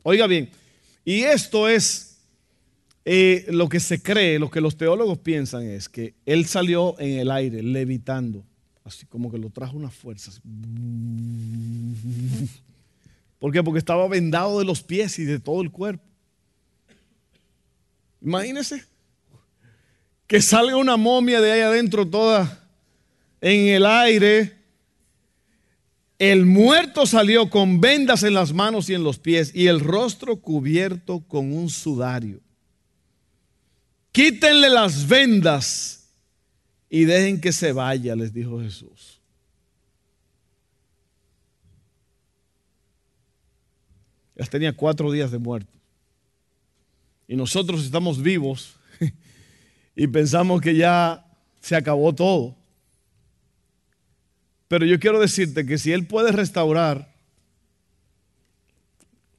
Oiga 0.04 0.28
bien, 0.28 0.52
y 1.04 1.24
esto 1.24 1.68
es 1.68 2.09
eh, 3.12 3.48
lo 3.50 3.68
que 3.70 3.80
se 3.80 4.04
cree, 4.04 4.38
lo 4.38 4.52
que 4.52 4.62
los 4.62 4.78
teólogos 4.78 5.18
piensan 5.18 5.64
es 5.64 5.90
que 5.90 6.14
él 6.28 6.46
salió 6.46 6.96
en 7.00 7.18
el 7.18 7.32
aire, 7.32 7.64
levitando 7.64 8.46
así 8.84 9.08
como 9.08 9.32
que 9.32 9.40
lo 9.40 9.50
trajo 9.50 9.76
una 9.76 9.90
fuerza. 9.90 10.32
¿Por 13.40 13.52
qué? 13.52 13.64
Porque 13.64 13.80
estaba 13.80 14.08
vendado 14.08 14.60
de 14.60 14.66
los 14.66 14.84
pies 14.84 15.18
y 15.18 15.26
de 15.26 15.40
todo 15.40 15.64
el 15.64 15.72
cuerpo. 15.72 16.04
Imagínese 18.22 18.86
que 20.28 20.40
salga 20.40 20.76
una 20.76 20.96
momia 20.96 21.42
de 21.42 21.52
ahí 21.52 21.62
adentro 21.62 22.08
toda 22.08 22.64
en 23.42 23.70
el 23.70 23.88
aire. 23.88 24.56
El 26.20 26.46
muerto 26.46 27.08
salió 27.08 27.50
con 27.50 27.82
vendas 27.82 28.22
en 28.22 28.36
las 28.36 28.54
manos 28.54 28.88
y 28.88 28.94
en 28.94 29.04
los 29.04 29.18
pies 29.18 29.52
y 29.56 29.66
el 29.66 29.80
rostro 29.80 30.36
cubierto 30.36 31.22
con 31.28 31.52
un 31.52 31.72
sudario. 31.72 32.40
Quítenle 34.12 34.70
las 34.70 35.08
vendas 35.08 36.10
y 36.90 37.06
dejen 37.06 37.40
que 37.40 37.52
se 37.54 37.72
vaya, 37.72 38.16
les 38.16 38.34
dijo 38.34 38.60
Jesús. 38.62 39.20
Ya 44.36 44.46
tenía 44.46 44.74
cuatro 44.74 45.12
días 45.12 45.32
de 45.32 45.38
muerto. 45.38 45.72
Y 47.28 47.36
nosotros 47.36 47.84
estamos 47.84 48.22
vivos 48.22 48.76
y 49.96 50.08
pensamos 50.08 50.62
que 50.62 50.76
ya 50.76 51.26
se 51.60 51.76
acabó 51.76 52.16
todo. 52.16 52.56
Pero 54.68 54.86
yo 54.86 55.00
quiero 55.00 55.20
decirte 55.20 55.66
que 55.66 55.78
si 55.78 55.92
Él 55.92 56.08
puede 56.08 56.32
restaurar, 56.32 57.14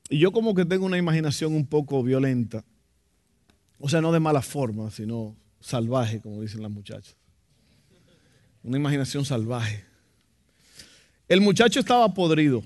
y 0.09 0.18
yo 0.18 0.33
como 0.33 0.54
que 0.54 0.64
tengo 0.64 0.85
una 0.85 0.98
imaginación 0.98 1.54
un 1.54 1.66
poco 1.66 2.02
violenta, 2.02 2.64
o 3.81 3.88
sea, 3.88 4.01
no 4.01 4.12
de 4.12 4.21
mala 4.21 4.43
forma, 4.43 4.90
sino 4.90 5.35
salvaje, 5.59 6.21
como 6.21 6.40
dicen 6.40 6.62
las 6.62 6.71
muchachas 6.71 7.16
una 8.62 8.77
imaginación 8.77 9.25
salvaje. 9.25 9.85
El 11.29 11.40
muchacho 11.40 11.81
estaba 11.81 12.12
podrido. 12.12 12.62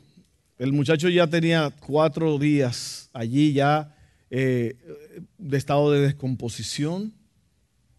El 0.58 0.72
muchacho 0.72 1.08
ya 1.08 1.26
tenía 1.26 1.72
cuatro 1.80 2.38
días 2.38 3.10
allí 3.12 3.52
ya 3.52 3.94
eh, 4.30 4.76
de 5.38 5.56
estado 5.56 5.90
de 5.92 6.00
descomposición, 6.00 7.12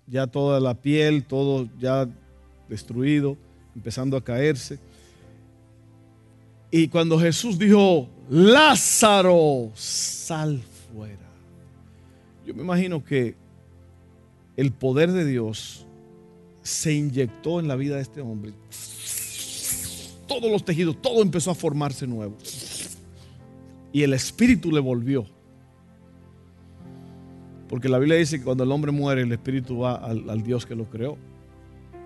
ya 0.07 0.27
toda 0.27 0.59
la 0.59 0.73
piel, 0.73 1.23
todo 1.25 1.69
ya 1.79 2.07
destruido, 2.69 3.37
empezando 3.75 4.17
a 4.17 4.23
caerse. 4.23 4.79
Y 6.71 6.87
cuando 6.87 7.19
Jesús 7.19 7.59
dijo, 7.59 8.09
Lázaro, 8.29 9.71
sal 9.75 10.61
fuera. 10.91 11.24
Yo 12.45 12.53
me 12.53 12.61
imagino 12.61 13.03
que 13.03 13.35
el 14.55 14.71
poder 14.71 15.11
de 15.11 15.25
Dios 15.25 15.85
se 16.61 16.93
inyectó 16.93 17.59
en 17.59 17.67
la 17.67 17.75
vida 17.75 17.95
de 17.95 18.01
este 18.01 18.21
hombre. 18.21 18.53
Todos 20.27 20.51
los 20.51 20.63
tejidos, 20.63 21.01
todo 21.01 21.21
empezó 21.21 21.51
a 21.51 21.55
formarse 21.55 22.07
nuevo. 22.07 22.35
Y 23.91 24.03
el 24.03 24.13
espíritu 24.13 24.71
le 24.71 24.79
volvió. 24.79 25.25
Porque 27.69 27.89
la 27.89 27.97
Biblia 27.97 28.17
dice 28.17 28.39
que 28.39 28.45
cuando 28.45 28.63
el 28.63 28.71
hombre 28.71 28.91
muere, 28.91 29.21
el 29.21 29.31
espíritu 29.31 29.79
va 29.79 29.95
al, 29.95 30.43
Dios 30.43 30.65
que 30.65 30.75
lo 30.75 30.85
creó. 30.85 31.17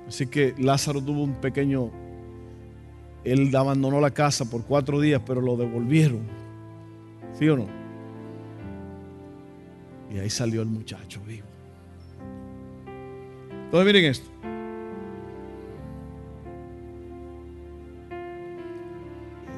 Así 0.08 0.28
que 0.28 0.54
Lázaro 0.58 1.02
tuvo 1.02 1.24
un 1.24 1.36
pequeño... 1.36 1.92
Él 3.26 3.54
abandonó 3.56 4.00
la 4.00 4.12
casa 4.12 4.50
por 4.50 4.64
cuatro 4.66 5.02
días, 5.02 5.22
pero 5.26 5.42
lo 5.42 5.58
devolvieron. 5.58 6.22
¿Sí 7.38 7.48
o 7.50 7.58
no? 7.58 7.79
Y 10.14 10.20
ahí 10.20 10.30
salió 10.30 10.62
el 10.62 10.68
muchacho 10.68 11.22
vivo. 11.28 11.46
Entonces 13.66 13.86
miren 13.86 14.06
esto. 14.06 14.30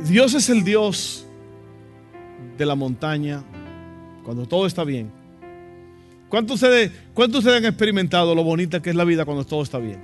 Dios 0.07 0.33
es 0.33 0.49
el 0.49 0.63
Dios 0.63 1.25
de 2.57 2.65
la 2.65 2.75
montaña 2.75 3.43
cuando 4.23 4.45
todo 4.45 4.65
está 4.65 4.83
bien. 4.83 5.11
¿Cuántos 6.27 6.55
ustedes, 6.55 6.91
ustedes 7.15 7.57
han 7.57 7.65
experimentado 7.65 8.33
lo 8.33 8.43
bonita 8.43 8.81
que 8.81 8.89
es 8.89 8.95
la 8.95 9.03
vida 9.03 9.25
cuando 9.25 9.45
todo 9.45 9.63
está 9.63 9.77
bien? 9.79 9.99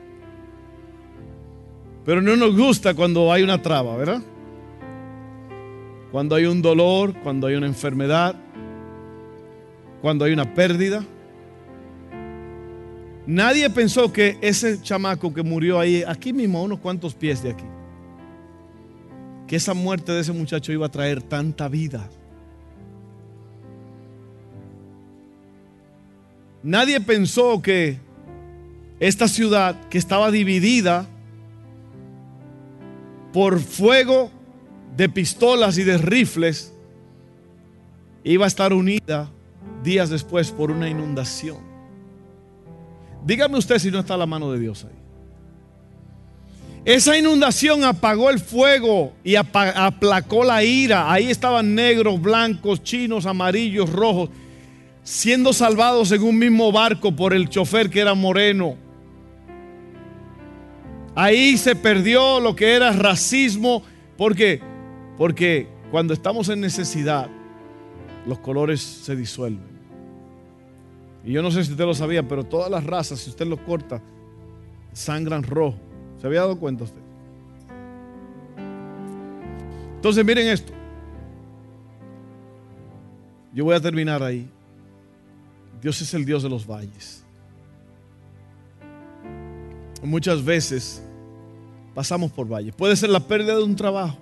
Pero 2.06 2.22
no 2.22 2.36
nos 2.36 2.56
gusta 2.56 2.94
cuando 2.94 3.32
hay 3.32 3.44
una 3.44 3.62
traba, 3.62 3.96
¿verdad? 3.98 4.22
Cuando 6.12 6.36
hay 6.36 6.46
un 6.46 6.62
dolor, 6.62 7.14
cuando 7.22 7.48
hay 7.48 7.56
una 7.56 7.68
enfermedad, 7.68 8.36
cuando 10.02 10.26
hay 10.26 10.34
una 10.34 10.54
pérdida. 10.54 11.04
Nadie 13.26 13.70
pensó 13.70 14.12
que 14.14 14.38
ese 14.41 14.82
chamaco 14.82 15.34
que 15.34 15.43
murió 15.43 15.80
ahí, 15.80 16.04
aquí 16.08 16.32
mismo, 16.32 16.64
unos 16.64 16.80
cuantos 16.80 17.14
pies 17.14 17.43
de 17.43 17.52
aquí, 17.52 17.66
que 19.48 19.58
esa 19.58 19.74
muerte 19.74 20.14
de 20.14 20.22
ese 20.22 20.32
muchacho 20.32 20.72
iba 20.72 20.86
a 20.86 20.89
traer 20.89 21.22
tanta 21.22 21.68
vida. 21.68 22.10
Nadie 26.64 27.00
pensó 27.02 27.62
que 27.62 28.00
esta 29.00 29.28
ciudad 29.28 29.80
que 29.89 29.98
estaba 29.98 30.32
dividida 30.32 31.06
por 33.32 33.60
fuego 33.60 34.32
de 34.95 35.10
pistolas 35.10 35.78
y 35.78 35.84
de 35.84 35.98
rifles 35.98 36.74
iba 38.24 38.45
a 38.45 38.48
estar 38.48 38.74
unida 38.74 39.30
días 39.84 40.09
después 40.09 40.51
por 40.51 40.72
una 40.72 40.89
inundación. 40.89 41.57
Dígame 43.26 43.57
usted 43.57 43.80
si 43.80 43.91
no 43.91 43.99
está 43.99 44.15
la 44.15 44.26
mano 44.26 44.51
de 44.51 44.59
Dios 44.59 44.86
ahí. 44.86 44.97
Esa 46.86 47.18
inundación 47.18 47.84
apagó 47.84 48.30
el 48.30 48.39
fuego 48.39 49.11
y 49.22 49.36
aplacó 49.36 50.45
la 50.45 50.63
ira. 50.63 51.11
Ahí 51.11 51.30
estaban 51.30 51.76
negros, 51.76 52.22
blancos, 52.22 52.82
chinos, 52.82 53.26
amarillos, 53.26 53.91
rojos, 53.91 54.30
siendo 55.03 55.51
salvados 55.51 56.13
en 56.13 56.24
un 56.24 56.39
mismo 56.39 56.72
barco 56.72 57.13
por 57.13 57.34
el 57.34 57.49
chofer 57.49 57.89
que 57.89 57.99
era 57.99 58.13
moreno. 58.13 58.78
Ahí 61.13 61.57
se 61.57 61.76
perdió 61.76 62.39
lo 62.39 62.55
que 62.55 62.76
era 62.76 62.93
racismo. 62.93 63.84
¿Por 64.15 64.34
qué? 64.34 64.61
Porque 65.18 65.68
cuando 65.91 66.13
estamos 66.13 66.47
en 66.47 66.61
necesidad, 66.61 67.30
los 68.28 68.39
colores 68.39 68.82
se 68.82 69.15
disuelven. 69.15 69.78
Y 71.23 71.32
yo 71.32 71.41
no 71.41 71.49
sé 71.49 71.63
si 71.63 71.71
usted 71.71 71.86
lo 71.86 71.93
sabía, 71.93 72.28
pero 72.28 72.43
todas 72.43 72.69
las 72.69 72.84
razas, 72.84 73.19
si 73.19 73.30
usted 73.30 73.47
los 73.47 73.59
corta, 73.61 74.01
sangran 74.93 75.43
rojo. 75.43 75.78
¿Se 76.19 76.28
había 76.28 76.41
dado 76.41 76.59
cuenta 76.59 76.84
usted? 76.84 77.01
Entonces 79.95 80.23
miren 80.23 80.47
esto. 80.47 80.73
Yo 83.53 83.65
voy 83.65 83.75
a 83.75 83.82
terminar 83.82 84.21
ahí. 84.21 84.49
Dios 85.82 86.01
es 86.01 86.13
el 86.13 86.25
Dios 86.25 86.43
de 86.43 86.49
los 86.49 86.67
valles. 86.67 87.23
Muchas 90.03 90.43
veces 90.43 91.01
pasamos 91.95 92.32
por 92.32 92.47
valles. 92.47 92.75
Puede 92.75 92.95
ser 92.95 93.09
la 93.09 93.19
pérdida 93.19 93.55
de 93.55 93.63
un 93.63 93.75
trabajo. 93.75 94.17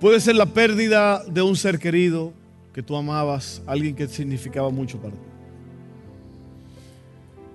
Puede 0.00 0.20
ser 0.20 0.36
la 0.36 0.46
pérdida 0.46 1.24
de 1.24 1.42
un 1.42 1.56
ser 1.56 1.80
querido 1.80 2.32
que 2.72 2.84
tú 2.84 2.96
amabas, 2.96 3.60
alguien 3.66 3.96
que 3.96 4.06
significaba 4.06 4.70
mucho 4.70 4.98
para 4.98 5.14
ti. 5.14 5.18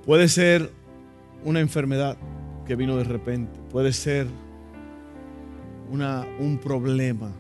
Puede 0.06 0.28
ser 0.28 0.70
una 1.46 1.62
enfermedad 1.62 2.18
que 2.68 2.76
vino 2.76 2.98
de 2.98 3.06
repente. 3.06 3.58
Puede 3.72 3.94
ser 3.94 4.28
una, 5.89 6.28
un 6.38 6.58
problema 6.58 7.32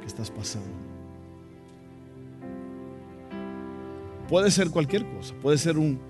que 0.00 0.06
estás 0.08 0.32
pasando. 0.32 0.68
Puede 4.28 4.50
ser 4.50 4.70
cualquier 4.70 5.06
cosa. 5.06 5.34
Puede 5.40 5.58
ser 5.58 5.78
un, 5.78 6.00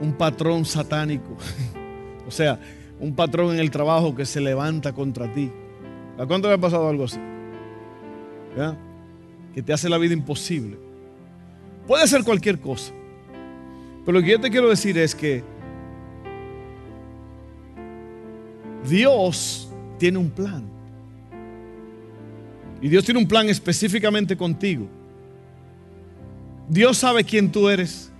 un 0.00 0.14
patrón 0.14 0.64
satánico. 0.64 1.36
o 2.26 2.30
sea, 2.30 2.58
un 2.98 3.14
patrón 3.14 3.52
en 3.52 3.60
el 3.60 3.70
trabajo 3.70 4.14
que 4.14 4.24
se 4.24 4.40
levanta 4.40 4.94
contra 4.94 5.30
ti. 5.34 5.52
¿A 6.18 6.26
cuánto 6.26 6.48
le 6.48 6.54
ha 6.54 6.58
pasado 6.58 6.88
algo 6.88 7.04
así? 7.04 7.18
Que 9.54 9.62
te 9.62 9.72
hace 9.72 9.88
la 9.88 9.98
vida 9.98 10.14
imposible. 10.14 10.78
Puede 11.86 12.06
ser 12.06 12.24
cualquier 12.24 12.58
cosa. 12.58 12.92
Pero 14.04 14.18
lo 14.18 14.24
que 14.24 14.32
yo 14.32 14.40
te 14.40 14.50
quiero 14.50 14.68
decir 14.68 14.96
es 14.98 15.14
que 15.14 15.42
Dios 18.88 19.68
tiene 19.98 20.18
un 20.18 20.30
plan. 20.30 20.64
Y 22.80 22.88
Dios 22.88 23.04
tiene 23.04 23.20
un 23.20 23.28
plan 23.28 23.48
específicamente 23.48 24.36
contigo. 24.36 24.86
Dios 26.68 26.98
sabe 26.98 27.24
quién 27.24 27.50
tú 27.50 27.68
eres. 27.68 28.10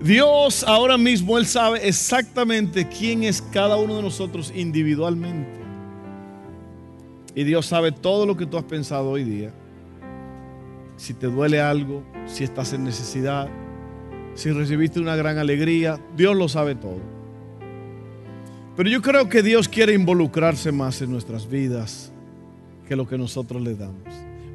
Dios 0.00 0.64
ahora 0.64 0.98
mismo, 0.98 1.38
Él 1.38 1.46
sabe 1.46 1.86
exactamente 1.88 2.86
quién 2.88 3.24
es 3.24 3.40
cada 3.40 3.76
uno 3.76 3.96
de 3.96 4.02
nosotros 4.02 4.52
individualmente. 4.54 5.63
Y 7.34 7.44
Dios 7.44 7.66
sabe 7.66 7.92
todo 7.92 8.26
lo 8.26 8.36
que 8.36 8.46
tú 8.46 8.56
has 8.56 8.64
pensado 8.64 9.10
hoy 9.10 9.24
día. 9.24 9.52
Si 10.96 11.14
te 11.14 11.26
duele 11.26 11.60
algo, 11.60 12.02
si 12.26 12.44
estás 12.44 12.72
en 12.72 12.84
necesidad, 12.84 13.48
si 14.34 14.50
recibiste 14.50 15.00
una 15.00 15.16
gran 15.16 15.38
alegría, 15.38 15.98
Dios 16.16 16.36
lo 16.36 16.48
sabe 16.48 16.74
todo. 16.74 17.00
Pero 18.76 18.88
yo 18.88 19.02
creo 19.02 19.28
que 19.28 19.42
Dios 19.42 19.68
quiere 19.68 19.94
involucrarse 19.94 20.72
más 20.72 21.00
en 21.02 21.10
nuestras 21.10 21.48
vidas 21.48 22.12
que 22.88 22.96
lo 22.96 23.06
que 23.06 23.18
nosotros 23.18 23.62
le 23.62 23.74
damos. 23.74 24.02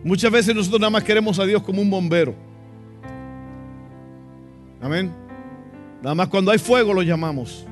Muchas 0.04 0.32
veces 0.32 0.56
nosotros 0.56 0.80
nada 0.80 0.92
más 0.92 1.04
queremos 1.04 1.40
a 1.40 1.46
Dios 1.46 1.62
como 1.64 1.82
un 1.82 1.90
bombero. 1.90 2.34
Amén. 4.82 5.12
Nada 6.02 6.16
más 6.16 6.28
cuando 6.30 6.52
hay 6.52 6.58
fuego 6.58 6.94
lo 6.94 7.02
llamamos. 7.02 7.66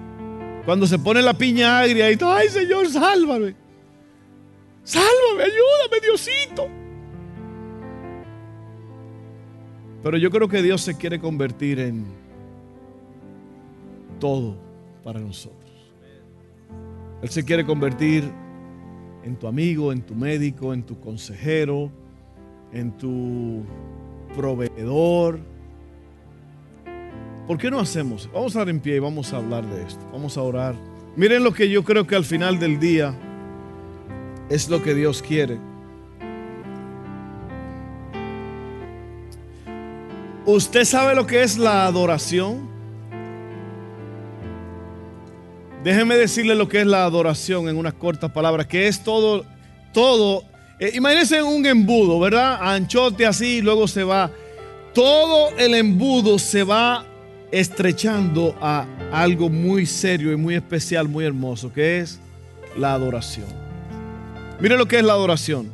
Cuando 0.66 0.86
se 0.86 1.00
pone 1.00 1.22
la 1.22 1.34
piña 1.34 1.80
agria 1.80 2.12
y 2.12 2.18
ay 2.22 2.50
Señor, 2.50 2.90
sálvame. 2.90 3.67
Sálvame, 4.88 5.44
ayúdame, 5.44 6.00
Diosito. 6.02 6.70
Pero 10.02 10.18
yo 10.18 10.32
creo 10.32 10.48
que 10.48 10.62
Dios 10.62 10.80
se 10.80 10.96
quiere 10.96 11.20
convertir 11.20 11.78
en 11.82 12.06
todo 14.18 14.56
para 15.04 15.20
nosotros. 15.20 15.70
Él 17.22 17.28
se 17.28 17.44
quiere 17.44 17.66
convertir 17.66 18.32
en 19.26 19.36
tu 19.36 19.48
amigo, 19.48 19.92
en 19.92 20.04
tu 20.04 20.16
médico, 20.16 20.74
en 20.74 20.84
tu 20.84 20.98
consejero, 21.02 21.92
en 22.72 22.98
tu 22.98 23.66
proveedor. 24.38 25.42
¿Por 27.46 27.58
qué 27.58 27.70
no 27.70 27.82
hacemos? 27.82 28.30
Vamos 28.34 28.56
a 28.56 28.60
dar 28.60 28.70
en 28.70 28.80
pie 28.80 28.96
y 28.96 29.00
vamos 29.00 29.34
a 29.34 29.38
hablar 29.38 29.66
de 29.66 29.84
esto. 29.84 30.08
Vamos 30.14 30.38
a 30.38 30.44
orar. 30.44 30.76
Miren 31.18 31.44
lo 31.44 31.52
que 31.52 31.70
yo 31.70 31.84
creo 31.84 32.08
que 32.08 32.16
al 32.16 32.24
final 32.24 32.58
del 32.58 32.80
día 32.80 33.14
es 34.50 34.70
lo 34.70 34.82
que 34.82 34.94
Dios 34.94 35.22
quiere. 35.22 35.58
¿Usted 40.46 40.86
sabe 40.86 41.14
lo 41.14 41.28
que 41.28 41.44
es 41.44 41.58
la 41.58 41.86
adoración? 41.86 42.70
Déjeme 45.84 46.16
decirle 46.16 46.56
lo 46.56 46.70
que 46.70 46.82
es 46.82 46.88
la 46.88 47.04
adoración 47.04 47.68
en 47.68 47.78
unas 47.78 47.94
cortas 47.94 48.32
palabras, 48.32 48.66
que 48.66 48.88
es 48.88 49.04
todo, 49.04 49.46
todo. 49.94 50.44
Eh, 50.80 50.92
imagínense 50.96 51.44
un 51.44 51.66
embudo, 51.66 52.20
¿verdad? 52.20 52.60
Anchote 52.62 53.26
así 53.26 53.58
y 53.58 53.62
luego 53.62 53.88
se 53.88 54.04
va. 54.04 54.32
Todo 54.94 55.50
el 55.58 55.76
embudo 55.76 56.40
se 56.40 56.64
va 56.64 57.06
estrechando 57.52 58.56
a 58.62 58.86
algo 59.12 59.50
muy 59.50 59.86
serio 59.86 60.32
y 60.32 60.38
muy 60.38 60.56
especial, 60.56 61.08
muy 61.08 61.26
hermoso, 61.26 61.72
que 61.72 62.00
es 62.00 62.20
la 62.78 62.94
adoración. 62.94 63.67
Mire 64.60 64.78
lo 64.78 64.88
que 64.88 64.98
es 64.98 65.04
la 65.04 65.14
adoración. 65.14 65.72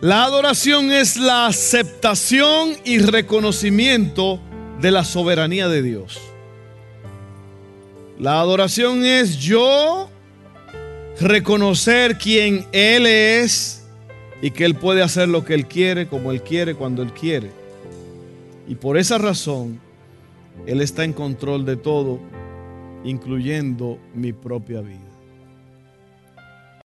La 0.00 0.24
adoración 0.24 0.92
es 0.92 1.16
la 1.16 1.46
aceptación 1.46 2.70
y 2.84 2.98
reconocimiento 2.98 4.38
de 4.80 4.90
la 4.92 5.04
soberanía 5.04 5.68
de 5.68 5.82
Dios. 5.82 6.20
La 8.18 8.40
adoración 8.40 9.04
es 9.04 9.38
yo 9.38 10.08
reconocer 11.20 12.18
quién 12.18 12.66
Él 12.72 13.06
es 13.06 13.86
y 14.40 14.50
que 14.50 14.64
Él 14.64 14.74
puede 14.76 15.02
hacer 15.02 15.28
lo 15.28 15.44
que 15.44 15.54
Él 15.54 15.66
quiere, 15.66 16.06
como 16.06 16.30
Él 16.30 16.42
quiere, 16.42 16.74
cuando 16.74 17.02
Él 17.02 17.12
quiere. 17.12 17.50
Y 18.68 18.74
por 18.74 18.98
esa 18.98 19.18
razón, 19.18 19.80
Él 20.66 20.80
está 20.80 21.04
en 21.04 21.12
control 21.12 21.64
de 21.64 21.76
todo, 21.76 22.20
incluyendo 23.02 23.98
mi 24.14 24.32
propia 24.32 24.80
vida. 24.80 25.07